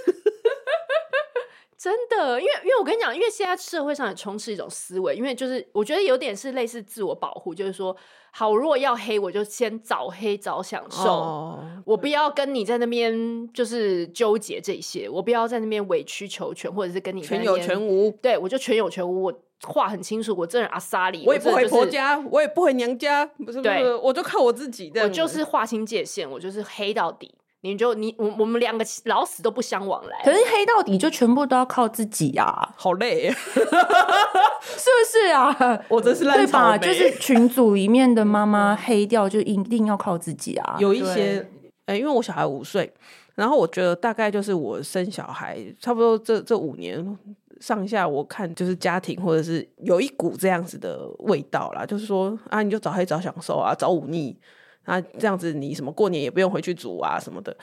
[1.77, 7.95] 真的，因为因为我跟你讲，因为现在社会上也充斥一种思维，因为就是我觉得有点是类似自我保护，就是说，
[8.33, 27.35] 好，我如果要黑，我就先早黑早享受，哦、我不要跟你在那边就是纠结这些，我不要在那边委曲求全，或者是跟你全有全无，对我就全有全无，我话很清楚，我这人阿萨里，我也不回婆家，我也不回娘家，不是不是，我就靠我自己的，我就是划清界限，我就是黑到底。
[27.64, 30.18] 你就你我我们两个老死都不相往来。
[30.22, 35.80] 可是黑到底就全部都要靠自己啊，好累， 是不是啊？
[35.88, 36.76] 我真是烂对吧？
[36.76, 40.76] 就是群组里面的妈妈黑掉就一定要靠自己啊。
[40.78, 41.40] 有一些，
[41.86, 42.92] 哎、欸，因为我小孩五岁，
[43.34, 47.18] 然后我觉得大概就是我生小孩差不多这这五年
[47.60, 54.36] 上下，我看就是家庭或者是有一股这样子的味道啦，就是说啊，你就早黑早享受啊，早忤逆。
[54.85, 57.57] 啊，这样子你什么过年也不用回去煮啊什么的，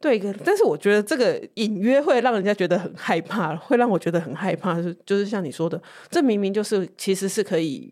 [0.00, 0.18] 对。
[0.44, 4.82] 但是我觉得这个隐约会让人家觉得很害怕，会让我觉得很害怕。
[4.82, 7.90] 是就是像你说的，这明明就是其实是可以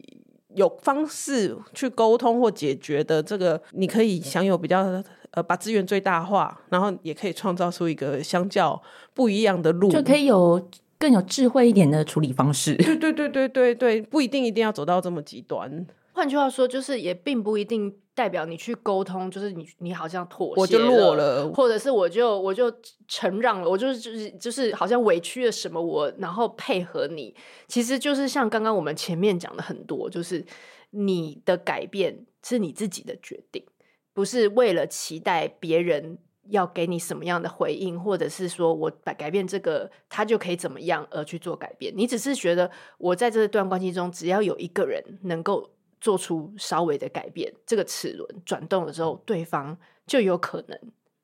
[0.54, 3.22] 有方式去沟通或解决的。
[3.22, 8.82] 这个你可以享有比较呃把资源最大化，然后也可以创造出一个相较
[9.14, 10.68] 不一样的路，就可以有
[10.98, 12.74] 更有智慧一点的处理方式。
[12.74, 15.86] 对对对对对对，不一定一定要走到这么极端。
[16.12, 17.94] 换句话说，就是也并不一定。
[18.14, 22.70] 代表你去沟通，就是你你好像妥协，我就落了，或者是我就我就
[23.08, 27.34] 承让了，我就是就是就是好像委屈了什么我，我然后配合你，
[27.68, 30.44] 其实就是像刚刚我们前面讲的很多，就是
[30.90, 33.64] 你的改变是你自己的决定，
[34.12, 36.18] 不是为了期待别人
[36.50, 45.70] 要给你什么样的回应，或者是说我改改变这个他就可以怎么样而去做改变，你只是觉得我在这段关系中，只要有一个人能够。
[46.02, 50.76] 做出稍微的改变，这个齿轮转动了之后，对方就有可能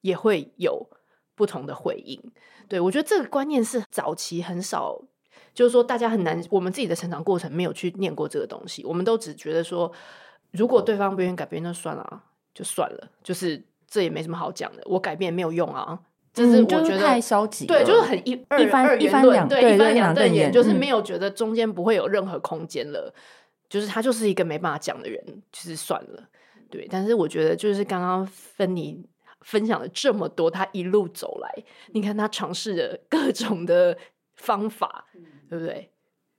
[0.02, 0.88] 也会有
[1.34, 2.22] 不同的回应。
[2.68, 5.02] 对，我觉得这个观念是早期很少，
[5.52, 9.90] 就是说大家很难，我们自己的成长过程没有去念过这个东西，我们都只觉得说，
[10.52, 12.22] 如果对方不愿意改变，那算了，
[12.54, 15.98] 就算了，就是这也没什么好讲的，我改变没有用啊。
[16.32, 23.12] 就是我觉得、嗯就是、太消极，对，就是很一二一翻二元论，对，一翻两瞪眼，眼，就是没有觉得中间不会有任何空间了。
[23.68, 26.28] 就是他就是一个没办法讲的人，就是算了，
[26.70, 26.86] 对。
[26.90, 29.04] 但是我觉得，就是刚刚芬妮
[29.42, 33.96] 分享了这么多，他一路走来，你看他尝试着各种的
[34.36, 35.06] 方法，
[35.48, 35.90] 对不对？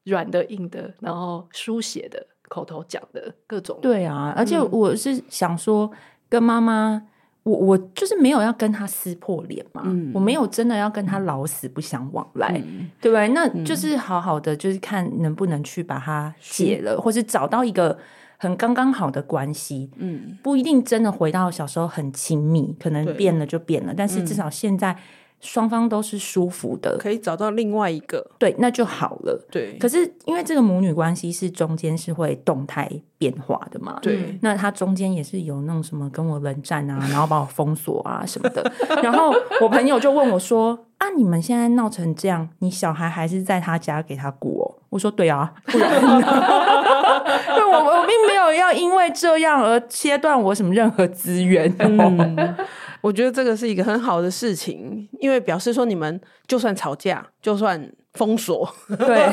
[0.03, 3.79] 软的、硬的，然后书写的、口头讲的各种。
[3.81, 5.91] 对啊，而且我是想说，
[6.27, 7.08] 跟妈妈。
[7.43, 13.27] 我我就是没有要跟他撕破脸嘛，嗯，我没有真的要跟他老死不相往来，嗯，对不对？
[13.29, 17.97] 那就是好好的，就是看能不能去把它解了，或是找到一个
[18.37, 19.89] 很刚刚好的关系。
[19.95, 24.95] 嗯，不一定真的回到小时候很亲密，可能变了就变了，但是至少现在。
[25.41, 29.47] 双方都是舒服的，可以找到另外一个，对，那就好了。
[29.49, 38.71] 对，可是因为这个母女关系是中间是会动态变化的嘛，对，那他中间也是有那种什么跟我冷战啊， 然后把我封锁啊什么的。
[39.01, 46.21] 然后我朋友就问我说：“啊，你们现在闹成这样，你小孩还是在他家给他顾哦？”我说：“对啊，不然呢？
[47.55, 52.55] 对，我我并没有要因为这样而切断我什么任何资源。”嗯
[53.01, 59.27] 我觉得这个是一个很好的事情，因为表示说你们就算吵架，就算封锁，对，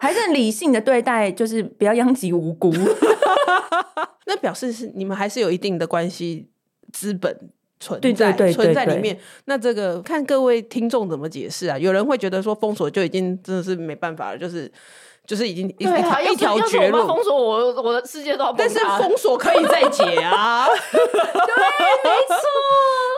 [0.00, 2.72] 还是很理性的对待，就是不要殃及无辜。
[4.26, 6.48] 那表示是你们还是有一定的关系
[6.92, 7.36] 资本
[7.78, 9.18] 存在，存在里面。
[9.44, 11.78] 那这个看各位听众怎么解释啊？
[11.78, 14.70] 有人会觉得说封锁就已经真的是没办法了，就是。
[15.26, 18.52] 就是已经一条一条绝路，封锁我，我的世界都要。
[18.52, 22.36] 但是封锁可以再解啊， 对，没错，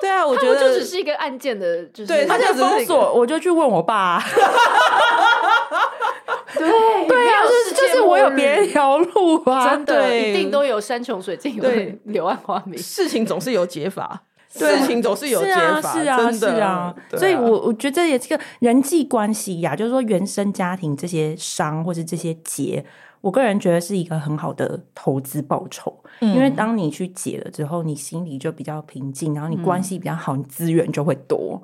[0.03, 4.23] 对啊，我觉得就只是一个案件的，就是对，他就封锁，我就去问我爸，
[6.55, 14.23] 对对啊，就是就是我有别一条路啊，真的一定都有山穷水尽，对，柳暗花明，事情总是有解法。
[14.59, 16.95] 事情总是有解法，是啊，是啊，是啊。
[17.17, 22.85] 所以，我我觉得这也是个人际关系呀，就是说原生家庭这些伤或是这些结，
[23.21, 25.93] 我个人觉得是一个很好的投资报酬。
[26.21, 31.61] 因为当你去解了之后，你心里就比较平静，然后你关系比较好，你资源就会多。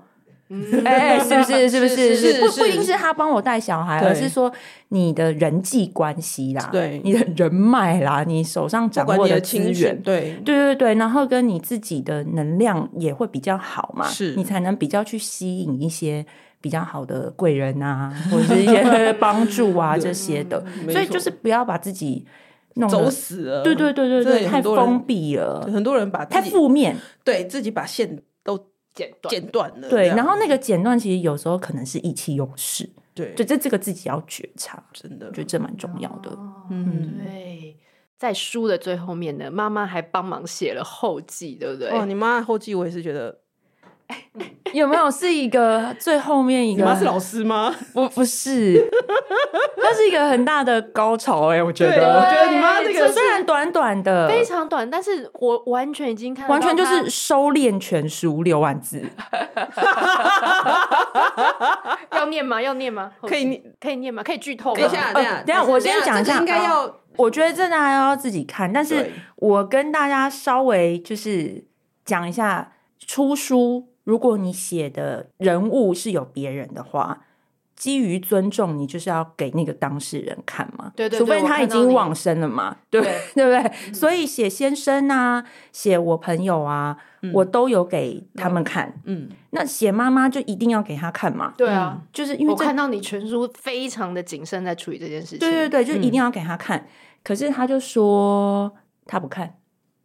[0.85, 1.71] 哎、欸，是不 是？
[1.71, 2.17] 是不是？
[2.17, 2.93] 是，不不一定是。
[2.95, 4.53] 他帮我带小孩，而是说
[4.89, 14.35] 你的人际关系啦，对，你的人脉啦，你手上掌握的资源，对，对对对，然后跟你自己的能量也会比较好嘛，是。
[14.35, 16.27] 你才能比较去吸引一些
[16.61, 22.27] 比较好的贵人啊， 或者是一些 帮助啊这些的，所以就是不要把自己
[22.75, 28.23] 弄走死了，对对对对对，太封闭了，很多人把太负面，对自己把线都。
[28.95, 36.31] 剪断剪断了，对，然后那个剪断其实有时候可能是意气用事，对，就这这个自己要觉察，真的，我觉得这蛮重要的。
[36.31, 37.77] 哦、嗯，对，
[38.19, 41.89] 在书的最后面呢，妈妈还帮忙写了后记，对不对？
[41.91, 43.39] 哦，你妈后记我也是觉得，
[44.73, 46.83] 有没有是一个最后面一个？
[46.83, 47.75] 你妈是老师吗？
[47.93, 48.89] 不，不是，
[49.77, 51.93] 那是一个很大的高潮哎、欸，我觉得。
[51.93, 59.03] 我觉得你妈那个虽然短短的，非常短，但是我完全已经看，完全就是收敛全书六万字。
[62.13, 62.63] 要念吗？
[62.63, 63.11] 要念吗？
[63.23, 64.23] 可以念，可以念吗？
[64.23, 64.81] 可以剧透吗？
[64.81, 71.65] 等一下，等一下，等一下，我先讲一下，应该要，我觉得这大家要自己看，但是我跟大家稍微就是
[72.05, 72.73] 讲一下
[73.05, 73.90] 出书。
[74.11, 77.27] 如果你写的人物是有别人的话，
[77.77, 80.93] 基于尊重，你就是要给那个当事人看嘛。
[80.97, 83.59] 对对对，除非他已经往生了嘛，对对， 不对？
[83.87, 89.01] 嗯、所以写先生啊，写我朋友啊，嗯、我都有给他们看。
[89.05, 91.55] 嗯，那写妈妈就一定要给他看嘛？
[91.57, 95.39] 对啊，嗯、就是因为我看到你全书非常的谨慎在处理这件事情。
[95.39, 96.81] 对对对，就一定要给他看。
[96.81, 96.89] 嗯、
[97.23, 98.75] 可是他就说
[99.07, 99.55] 他不看，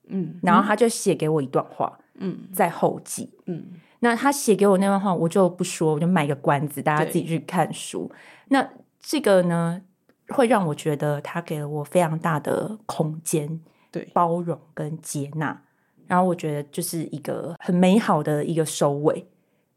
[0.09, 3.65] 嗯，然后他就写给我一段话，嗯，在后记，嗯。
[3.99, 8.11] 那他写给我那段话，我就不说，我就卖个关子，大家自己去看书。
[8.49, 8.67] 那
[8.99, 9.81] 这个呢，
[10.29, 13.59] 会让我觉得他给了我非常大的空间，
[13.91, 15.61] 对，包容跟接纳。
[16.07, 19.27] 然后我觉得就是一个很美好的一个收尾。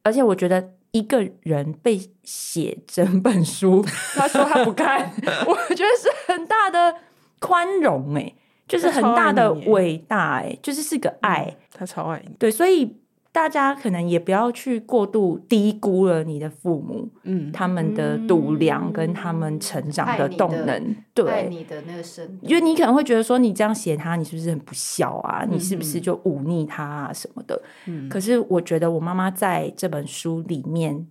[0.02, 3.82] 而且我觉得一个人被写整本书，
[4.14, 5.10] 他说他不看，
[5.46, 6.96] 我觉得是很大的
[7.38, 8.34] 宽容，哎，
[8.66, 12.96] 就是很大的伟大，哎，就是是个爱，嗯，他超爱你，对，所以。
[13.38, 21.46] 大家可能也不要去过度低估了你的父母，嗯，他们的度量跟他们成长的动能，对。
[21.48, 25.46] 你的那个身，因为你可能会觉得说，你这样写他，你是不是很不孝啊？
[25.48, 27.62] 你是不是就忤逆他啊什么的？
[27.86, 31.06] 嗯，可是我觉得我妈妈在这本书里面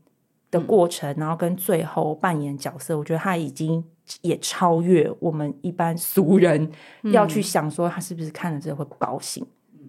[0.52, 3.82] 的过程，然后跟最后扮演角色，我觉得她已经
[4.22, 6.70] 也超越我们一般俗人
[7.04, 9.48] 要去想说，她是不是看了这个会不高兴。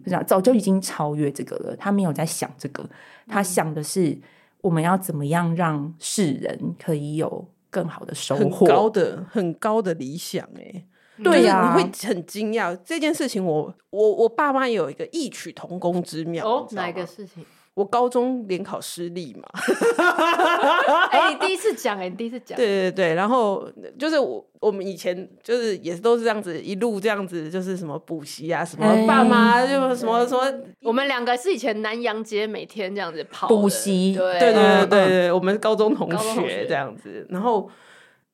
[0.09, 2.88] 早就已经超越这个了，他没有在想这个，
[3.26, 4.16] 他想的是
[4.61, 10.84] 我们要怎么样让世人可以有更好的收获，很高的很高的理想哎，
[11.22, 17.44] 对呀、啊，你会很惊讶这件事情我，我我我爸妈也有一个异曲同工之妙哦，哪一个事情？
[17.79, 19.49] 我高中联考失利嘛，
[21.12, 30.53] 哎、欸，你第一次讲哎、欸，你第一次讲，对对对，然后就是我我们以前就是也是都是这样子一路这样子，就是什么补习啊，什么爸妈就什么什么，
[30.83, 34.41] 我们两个是以前南阳街每天这样子跑补习，对。
[34.41, 37.70] 对对对对对，我们高中同学这样子，然后。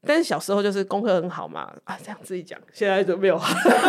[0.06, 3.36] 但是小时候就是功课很好嘛，啊，这样自己讲，现在就没有，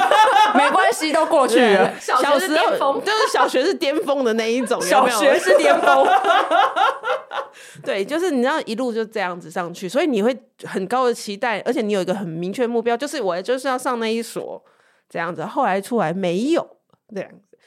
[0.56, 1.94] 没关系，都过去了。
[2.00, 6.08] 小学是巅峰，就是小学是巅峰的那一种， 小学是巅峰。
[7.84, 14.64] 对，就是你知道一路就这样子上去，所以你会很高的期待，而且你有一个很明确目标，就是我就是要上那一所
[15.10, 15.44] 这样子。
[15.46, 16.66] 后来出来没有
[17.14, 17.58] 这样子，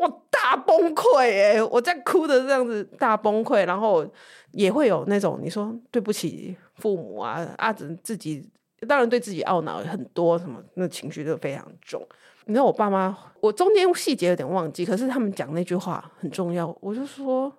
[0.00, 4.06] 我大崩溃哎、欸，我在哭的这样子大崩溃，然后
[4.52, 6.56] 也会有那种你说对不起。
[6.78, 8.48] 父母啊啊，自自己
[8.86, 12.06] 当然对自己懊恼很多，什么那情绪都非常重。
[12.46, 16.74] 你知道我爸妈，我中间细节有点忘记，可是他们讲那句话很重要。
[16.80, 17.52] 我就说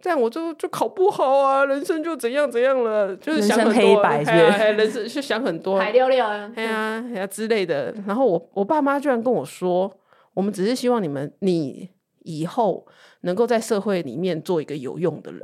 [0.00, 4.36] 这样我就就考不好啊，人生就怎样怎样了，就是想很多黑白是是？
[4.36, 7.92] 哎哎，人生就想很多，海溜溜啊，哎呀哎呀之类的。
[8.06, 9.92] 然后我我爸妈居然跟我说，
[10.34, 11.88] 我们只是希望你们你
[12.24, 12.86] 以后
[13.22, 15.42] 能够在社会里面做一个有用的人。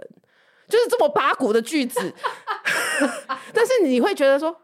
[0.67, 2.01] 就是这么八股的句子，
[3.53, 4.55] 但是你会觉得说，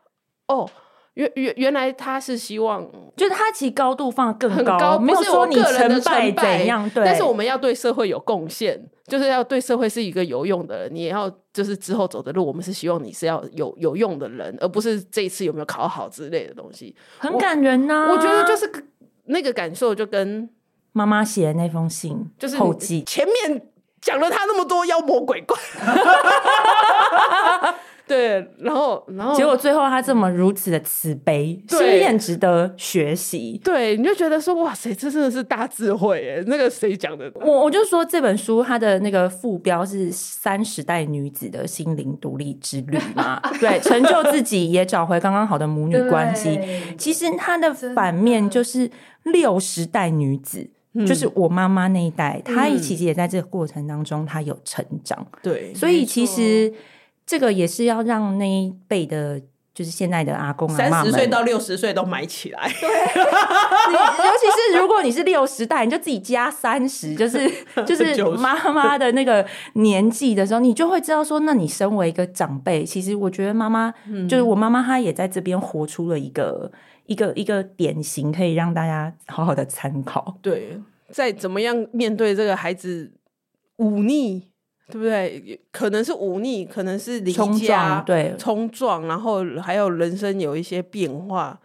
[0.48, 0.68] 哦，
[1.14, 7.04] 原原原来他是希望，就是他其实高度放更高，很高，没有说你成败怎样，对。
[7.04, 16.94] 但是我们要对社会有贡献，就是要对社会是一个有用的人，你也要就是之后走的路，我们是希望你是要有有用的人，而不是这一次有没有考好之类的东西。
[17.18, 18.70] 很感人呐、啊，我觉得就是
[19.24, 20.48] 那个感受，就跟
[20.92, 23.66] 妈妈写的那封信，就是后记前面。
[24.02, 25.54] 讲了他那么多妖魔鬼怪，
[28.10, 33.60] 对，然后然后结果最后他这么如此的慈悲，是不是很值得学习？
[33.62, 36.44] 对，你就觉得说哇塞，这真的是大智慧哎！
[36.48, 37.30] 那个谁讲的？
[37.36, 43.40] 我我就说这本书它的那个副标是三十代女子的心灵独立之旅嘛？
[43.60, 46.58] 对，成就自己也找回刚刚好的母女关系。
[46.98, 48.90] 其实它的反面就是
[49.22, 50.68] 六十代女子。
[51.06, 55.24] 就是我妈妈那一代，她其实也在这个过程当中，她有成长。
[55.40, 56.74] 对，所以其实
[57.30, 59.40] 这个也是要让那一辈的，
[59.72, 62.68] 就是现在的阿公三十岁到六十岁都买起来。
[62.68, 67.48] 对，尤其是如果你是六十代，你就自己加三十，就是
[67.86, 73.94] 就是妈妈的那个年纪的时候，你就会知道说，那你身为一个长辈，其实我觉得妈妈，
[74.28, 76.72] 就是我妈妈，她也在这边活出了一个。
[77.06, 80.38] 一个一个典型，可以让大家好好的参考。
[80.40, 83.10] 对，在怎么样面对这个孩子
[83.78, 84.49] 忤逆
[84.90, 85.60] 对不对？
[85.72, 91.58] 可能是忤逆，可能是离家，对，冲撞，然后还有人生有一些变化。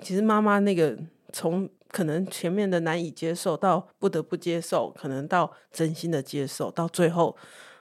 [0.00, 0.96] 其实妈妈那个
[1.32, 7.36] 从可能前面的难以接受，到不得不接受，可能到真心的接受，到最后，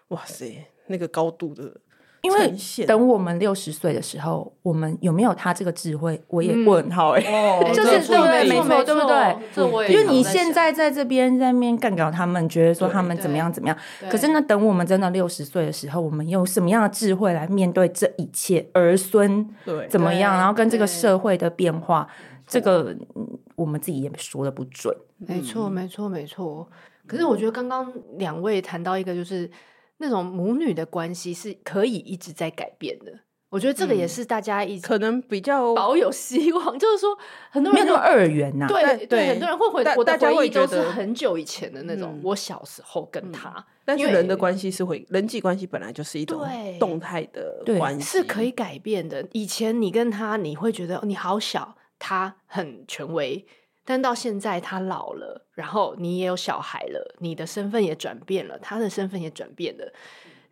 [0.10, 1.74] 哇塞，那个高度的。
[2.22, 7.22] 因为等我们六十岁的时候，我们有没有他这个智慧，我也问号哎，
[7.74, 8.48] 就是对不对？
[8.48, 9.38] 没错，对不对？
[9.54, 13.78] 这我也因为你现在在这边在那边干掉他们，觉得说他们怎么样怎么样，
[14.10, 19.48] 可是呢，等我们真的六十岁的时候，我们用什么样的智慧来面对这一切儿孙？
[19.66, 20.38] 对，怎么样？
[20.38, 22.08] 然后跟这个社会的变化，
[22.46, 22.96] 这个
[23.56, 24.96] 我们自己也说的不准。
[25.18, 26.70] 没错，没错，没错。
[27.08, 29.50] 可是我觉得刚刚两位谈到一个就是。
[30.02, 33.14] 那种母女的关系是可以一直在改变的，
[33.49, 37.18] 我觉得这个也是大家一直可能比较 保有希望，就是说
[37.49, 46.41] 很多人没有那么二元呐，对对，很多人会回我的回忆都是很久以前的那种，我小时候跟他，但是人的关系是会人际关系本来就是一种
[46.80, 49.26] 动态的关系，是可以改变的。
[49.34, 53.45] 以前你跟他，你会觉得你好小，他很权威。
[53.84, 59.94] 但到现在，他老了，然后你也有小孩了，你的身份也转变了，他的身份也转变了。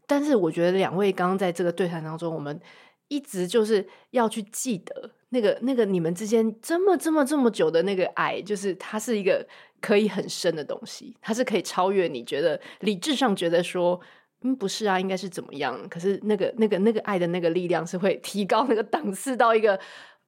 [0.08, 2.60] 但是，我觉得两位刚刚在这个对谈当中，我们
[3.08, 9.48] 一直就是要去记得那个、那个你们之间这么、这么、这么久的那个爱，就是它是一个
[9.80, 14.02] 可以很深的东西，它是可以超越你觉得理智上觉得说，
[14.42, 15.80] 嗯，不是啊，应该是怎么样？
[15.88, 19.80] 可是那个、那个、那个爱的那个力量是会提高那个档次到一个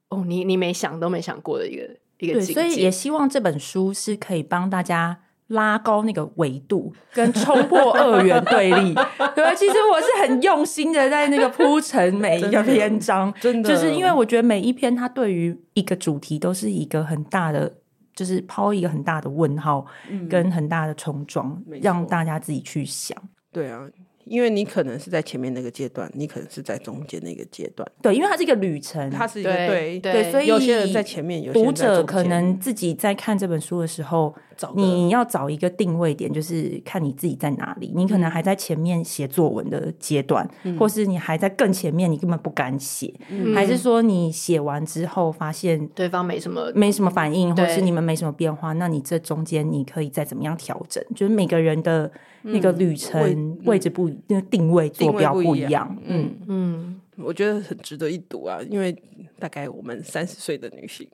[0.10, 1.89] 哦，你你没想都没想过的一个。
[2.22, 5.17] 对，所以也希望这本书是可以帮大家
[5.47, 8.93] 拉高那个维度，跟冲破 二元对立。
[9.36, 17.72] 对，其实我是很用心的在那个铺陈每一个篇章，真的，就是因为我觉得每一篇它对于一个主题都是一个很大的，
[18.15, 19.86] 就是抛一个很大的问号，
[20.30, 23.17] 跟很大的冲撞，嗯，让大家自己去想。
[23.51, 23.82] 对啊。
[24.26, 27.88] 因为你可能是在前面那个阶段，你可能是在中间那个阶段。
[28.01, 34.34] 对，因为它是一个旅程，它是一个对对，对，所以有些人在前面，有读者可能自己在看这本书的时候，
[34.76, 37.91] 你要找一个定位点，就是看你自己在哪里。
[37.95, 51.03] 你可能还在前面写作文的阶段，嗯，或是你还在更前面，你根本不敢写，嗯，还是说你写完之后发现对方没什么没什么反应，或是你们没什么变化，那你这中间你可以再怎么样调整？
[51.16, 52.12] 就是每个人的。
[52.43, 55.95] 那个旅程位，位置不，那个定位坐标不一样。
[56.03, 58.91] 嗯嗯，我觉得很值得一读啊，因为
[59.38, 61.07] 大概我们三十岁的女性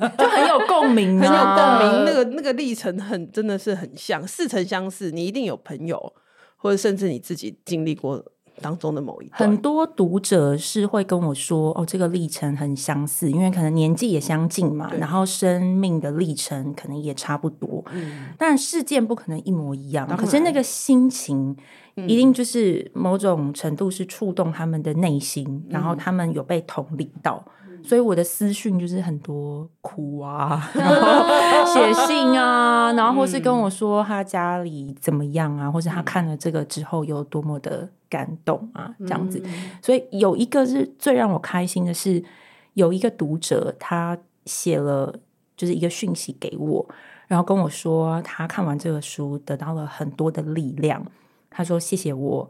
[0.18, 2.04] 就很有共鸣，很有共鸣。
[2.04, 5.10] 那个那个历程很真的是很像，似曾相识。
[5.10, 6.12] 你一定有朋友，
[6.56, 8.24] 或者甚至你自己经历过。
[8.60, 17.84] 当中的某一段，很多读者是会跟我说：“哦，这个历程很相似，因为可能年纪也相近嘛，然后生命的历程可能也差不多。
[17.92, 21.56] 嗯，但事件不可能一模一样，可是那个心情
[21.94, 27.40] 一定就是某种程度是触动他们的内心，嗯，然后他们有被同理到。”
[27.84, 39.42] 所以我的私讯就是很多哭啊， 然后写信啊，然后或是跟我说他家里怎么样啊，或是他看了这个之后有多么的感动啊，这样子。
[39.82, 42.22] 所以有一个是最让我开心的是，
[42.74, 44.16] 有一个读者他
[44.46, 45.14] 写了
[45.56, 46.86] 就是一个讯息给我，
[47.26, 51.04] 然后跟我说他看完这个书得到了很多的力量。
[51.50, 52.48] 他说谢谢我，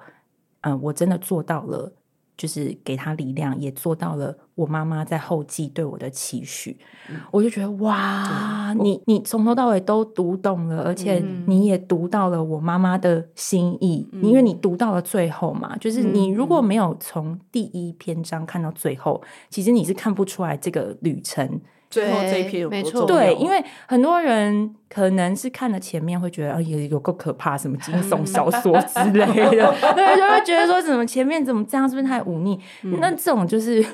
[0.63, 1.93] 嗯，我真的做到了。
[2.39, 6.79] 就是给他力量，也做到了我妈妈在后记对我的期许，
[7.11, 15.77] 嗯、我就觉得哇，你你从头到尾都读懂了，而且你也读到了我妈妈的心意，嗯、因为你读到了最后嘛。
[15.79, 19.21] 就是你如果没有从第一篇章看到最后，
[19.51, 21.61] 其实你是看不出来这个旅程。
[21.91, 23.07] 最后这一篇有多重要？
[23.07, 29.27] 对，因为很多人可能是看了前面会觉得啊，有有够可怕，什么惊悚小说之类
[29.57, 32.61] 的， 对，就会觉得说怎么前面怎么这样，是不是太忤逆？
[32.83, 33.85] 嗯、那这种就是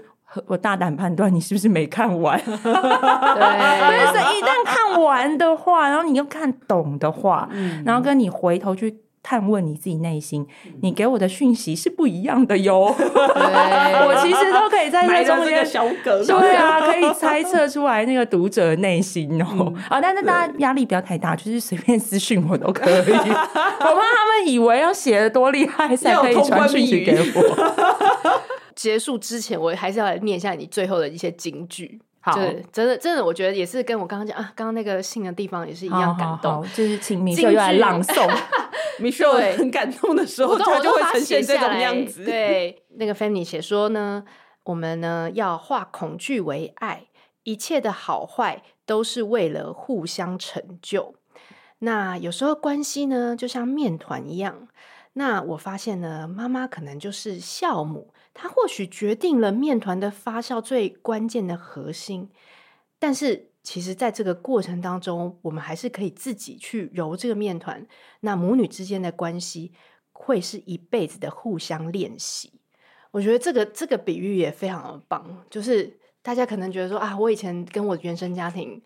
[0.47, 2.37] 我大胆判断，你是不是没看完？
[2.39, 9.01] 对，所以一旦看完的话，然后你又看懂的话，嗯、然后跟你回头去。
[9.25, 10.47] 探问你自己内心，
[10.83, 12.95] 你给我的讯息是不一样的哟。
[12.95, 19.47] 我其实都可以在这中间小梗，对啊，可以猜测出来那个读者的内心哦。
[19.51, 22.95] 嗯、啊，但是大家压力不要太大，就是随便私讯我都可以。
[23.09, 28.43] 我怕他们以为要写的多厉害才可以传讯息给我。
[28.77, 31.99] 结束之前，我还是要来念一下你最后的一些金句。
[32.25, 32.33] 好，
[32.73, 36.53] 真的，真的，我觉得也是跟我刚刚讲啊，刚刚那个信的地方也是一样感动。
[36.53, 38.35] 好好好，就是请 Michelle 又来朗诵，
[38.99, 42.25] Michelle 很感动的时候，他就会呈现这种样子。
[42.25, 44.25] 对，那个 Fanny 写说呢，
[44.63, 47.09] 我们呢要化恐惧为爱，
[47.43, 51.17] 一切的好坏都是为了互相成就。
[51.81, 54.67] 那有时候关系呢，就像面团一样，
[55.13, 62.29] 那我发现呢，妈妈可能就是酵母，它或许决定了面团的发酵最关键的核心。
[62.99, 67.87] 但是，其实在这个过程当中，我们还是可以自己去揉这个面团。
[68.21, 69.73] 那母女之间的关系
[70.13, 72.53] 会是一辈子的互相练习。
[73.11, 78.83] 我觉得这个这个比喻也非常的棒，就是大家可能觉得说啊，我以前跟我原生家庭，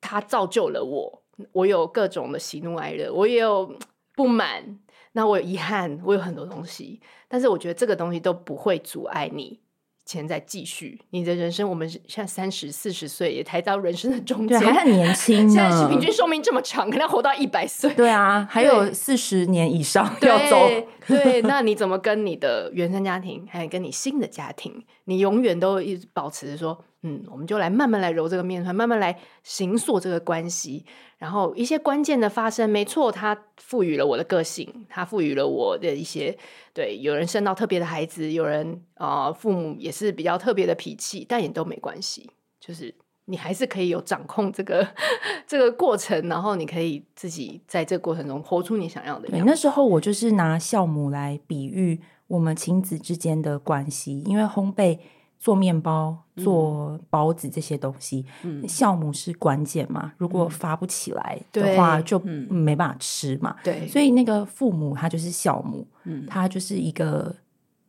[0.00, 1.22] 他造就了我，
[1.52, 3.74] 我有各种的喜怒哀乐，我也有
[4.14, 4.78] 不满。
[5.12, 9.60] 那我有遗憾，我有很多东西，但是我觉得这个东西都不会阻碍你
[10.04, 11.68] 现在继续你的人生。
[11.68, 15.48] 我们现在三十四十岁，也才到人生的中间，还很年轻。
[15.48, 17.92] 现在是平均寿命这么长，可能要活到一百岁。
[17.94, 20.68] 对啊，还有四十年以上要走。
[20.68, 30.86] 对，对，那你怎么跟你的原生家庭，还有跟你新的家庭，你永远都一直保持着说，嗯，我们就来慢慢来揉这个面团，慢慢来形塑这个关系。
[31.18, 36.36] 然后一些关键的发生，没错，它赋予了我的个性，它赋予了我的一些
[36.72, 36.96] 对。
[36.98, 42.30] 有人生到特别的孩子，有人啊、呃，父母也是比较特别的脾气，但也都没关系。
[42.60, 42.94] 就是
[43.24, 44.86] 你还是可以有掌控这个
[45.44, 49.28] 这个过程，然后你可以自己在这个过程中活出你想要的。
[49.44, 55.00] 那时候我就是拿酵母来比喻我们亲子之间的关系，因为烘焙。
[55.42, 60.12] 做面包、做包子这些东西，嗯、酵母是关键嘛？
[60.16, 63.56] 如果发不起来的话，就没办法吃嘛。
[63.64, 67.34] 对，所以那个父母他就是酵母，嗯，他就是一个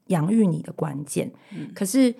[0.07, 1.31] 养育你的关键。
[1.51, 2.15] 嗯、可是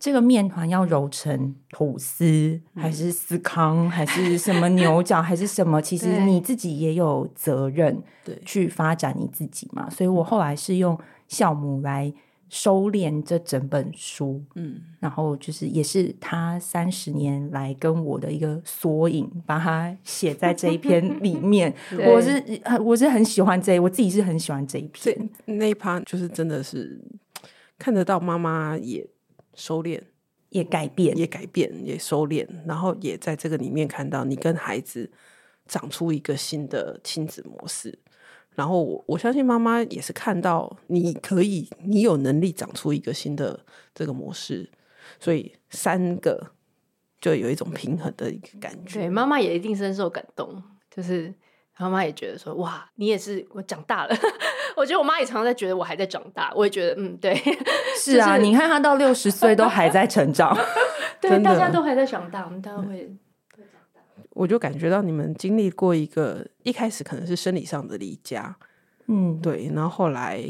[0.00, 5.82] 这个面团要揉成吐司，嗯、还是司康，还是什么牛角，还是什么？
[5.82, 9.90] 其实你自己也有责任，对，去发展你自己嘛。
[9.90, 10.98] 所以我后来是用
[11.28, 12.10] 酵母来。
[12.52, 21.74] 收敛这整本书，嗯，然后就是也是他三十年来跟我的一个缩影，把它写在这一篇 里面。
[21.90, 22.44] 我是
[22.84, 25.30] 我是很喜欢这一，我自己是很喜欢这一篇。
[25.46, 27.00] 那一趴就是真的是
[27.78, 29.08] 看得到妈妈也
[29.54, 29.98] 收敛，
[30.50, 35.10] 也改变，也改变，也收敛，然后也在这个里面看到你跟孩子
[35.66, 37.98] 长出一个新的亲子模式。
[38.54, 43.58] 然后我我相信妈妈也是看到你可以，你有能力长出一个新的
[43.94, 44.70] 这个模式，
[45.18, 46.52] 所以三个
[47.20, 49.00] 就有一种平衡的一个感觉。
[49.00, 50.62] 对，妈妈也一定深受感动，
[50.94, 51.32] 就是
[51.78, 54.14] 妈妈也觉得说，哇，你也是我长大了。
[54.76, 57.34] 我觉得我妈也常常在觉得我还在长大，我也觉得嗯，对，
[57.98, 60.56] 是啊，就是、你看她到六十岁都还在成长，
[61.20, 63.10] 对，大家都还在长大，我们大家会。
[64.34, 68.56] 我就感觉到你们经历过一个一开始可能是生理上的离家，
[69.06, 70.42] 嗯，对，然后后来，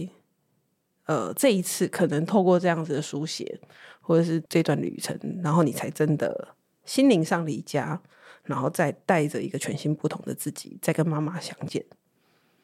[1.07, 3.61] 呃，这一次可能透过这样子的书写，
[4.01, 6.55] 或者是这段旅程，然后你才真的
[6.85, 8.01] 心灵上离家，
[8.45, 11.85] 然后再带着一个全新不同的自己，再跟妈妈相见。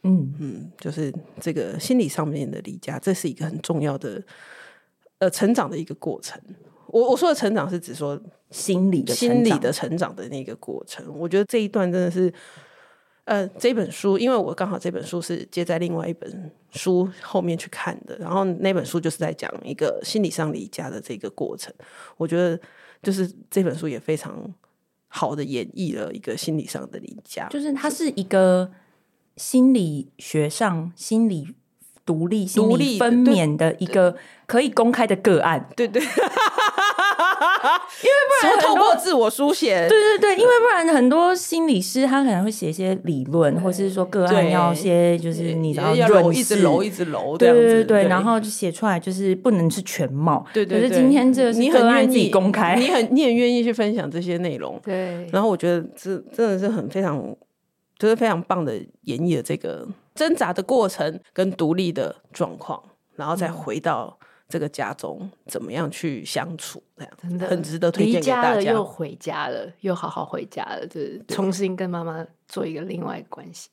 [0.05, 4.23] 嗯嗯，就是这个心理上面的离家，这是一个很重要的，
[5.19, 6.41] 呃，成长的一个过程。
[6.89, 8.21] 我我说的成长是指说
[8.51, 11.05] 心理的心理的成长的那个过程。
[11.17, 12.33] 我觉得这一段真的是，
[13.25, 21.73] 呃，这本书，因为我刚好这本书是接在另外一本书后面去看的，然后那本书就是在讲一个心理上离家的这个过程。
[22.17, 22.59] 我觉得
[23.03, 24.55] 就是这本书也非常
[25.09, 28.71] 好的演绎了一个心理上的离家，就是它是一个
[29.37, 31.55] 心理学上心理
[32.07, 34.17] 独立、独立分娩的一个
[34.47, 35.69] 可以公开的个案。
[35.77, 36.03] 对对。
[38.03, 50.81] 因为不然透过自我书写，对对对，因为不然很多心理师他可能会写一些理论，对或是说个案要些就是你知道揉一直揉一直揉，对对对对，然后就写出来就是不能是全貌，对对。
[50.81, 55.27] 可是今天这个你很愿意公开，你很你很愿意去分享这些内容，对。
[55.33, 57.35] 然后我觉得这真的是很非常
[57.99, 62.83] 就是非常棒的演绎了这个挣扎的过程跟独立的状况，
[63.17, 64.18] 然后再回到。
[64.49, 66.83] 这个家中怎么样去相处？
[66.97, 68.59] 这样真的很值得推荐给大家。
[68.59, 73.69] 离家了又回家了，又好好回家了，就是重新跟妈妈做一个另外关系。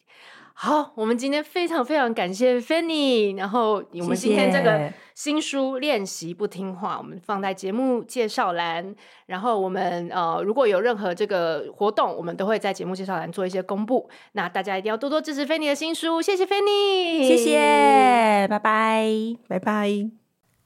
[0.57, 8.95] 好，我们今天非常非常感谢 Fanny，然后我们今天这个新书练习不听话，我们放在节目介绍栏。
[9.26, 14.09] 然后我们呃，如果有任何这个活动，我们都会在节目介绍栏做一些公布。
[14.32, 20.24] 那大家一定要多多支持 Fanny 的新书，谢谢 Fanny，谢谢，拜拜，拜拜。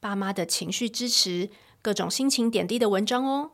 [0.00, 1.50] 爸妈的情绪支持、
[1.82, 3.52] 各种心情点滴的文章哦。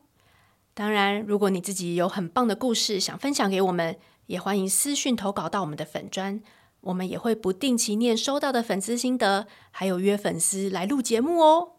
[0.74, 3.96] 当然，如果你自己有很棒的故事想分享给我们，
[4.26, 6.42] 也欢迎私讯投稿到我们的粉专，
[6.80, 11.74] 我们也会不定期念收到的粉丝心得，还有约粉丝来录节目哦。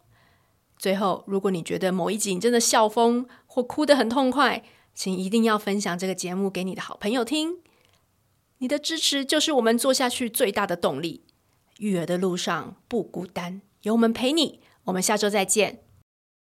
[0.78, 4.62] 最后，如果你觉得某一集你真的笑疯或哭得很痛快，
[4.94, 7.58] 请一定要分享这个节目给你的好朋友听。
[8.58, 11.24] 你的支持就是我们做下去最大的动力。
[11.78, 14.60] 育儿的路上不孤单，有我们陪你。
[14.86, 15.85] 我们下周再见。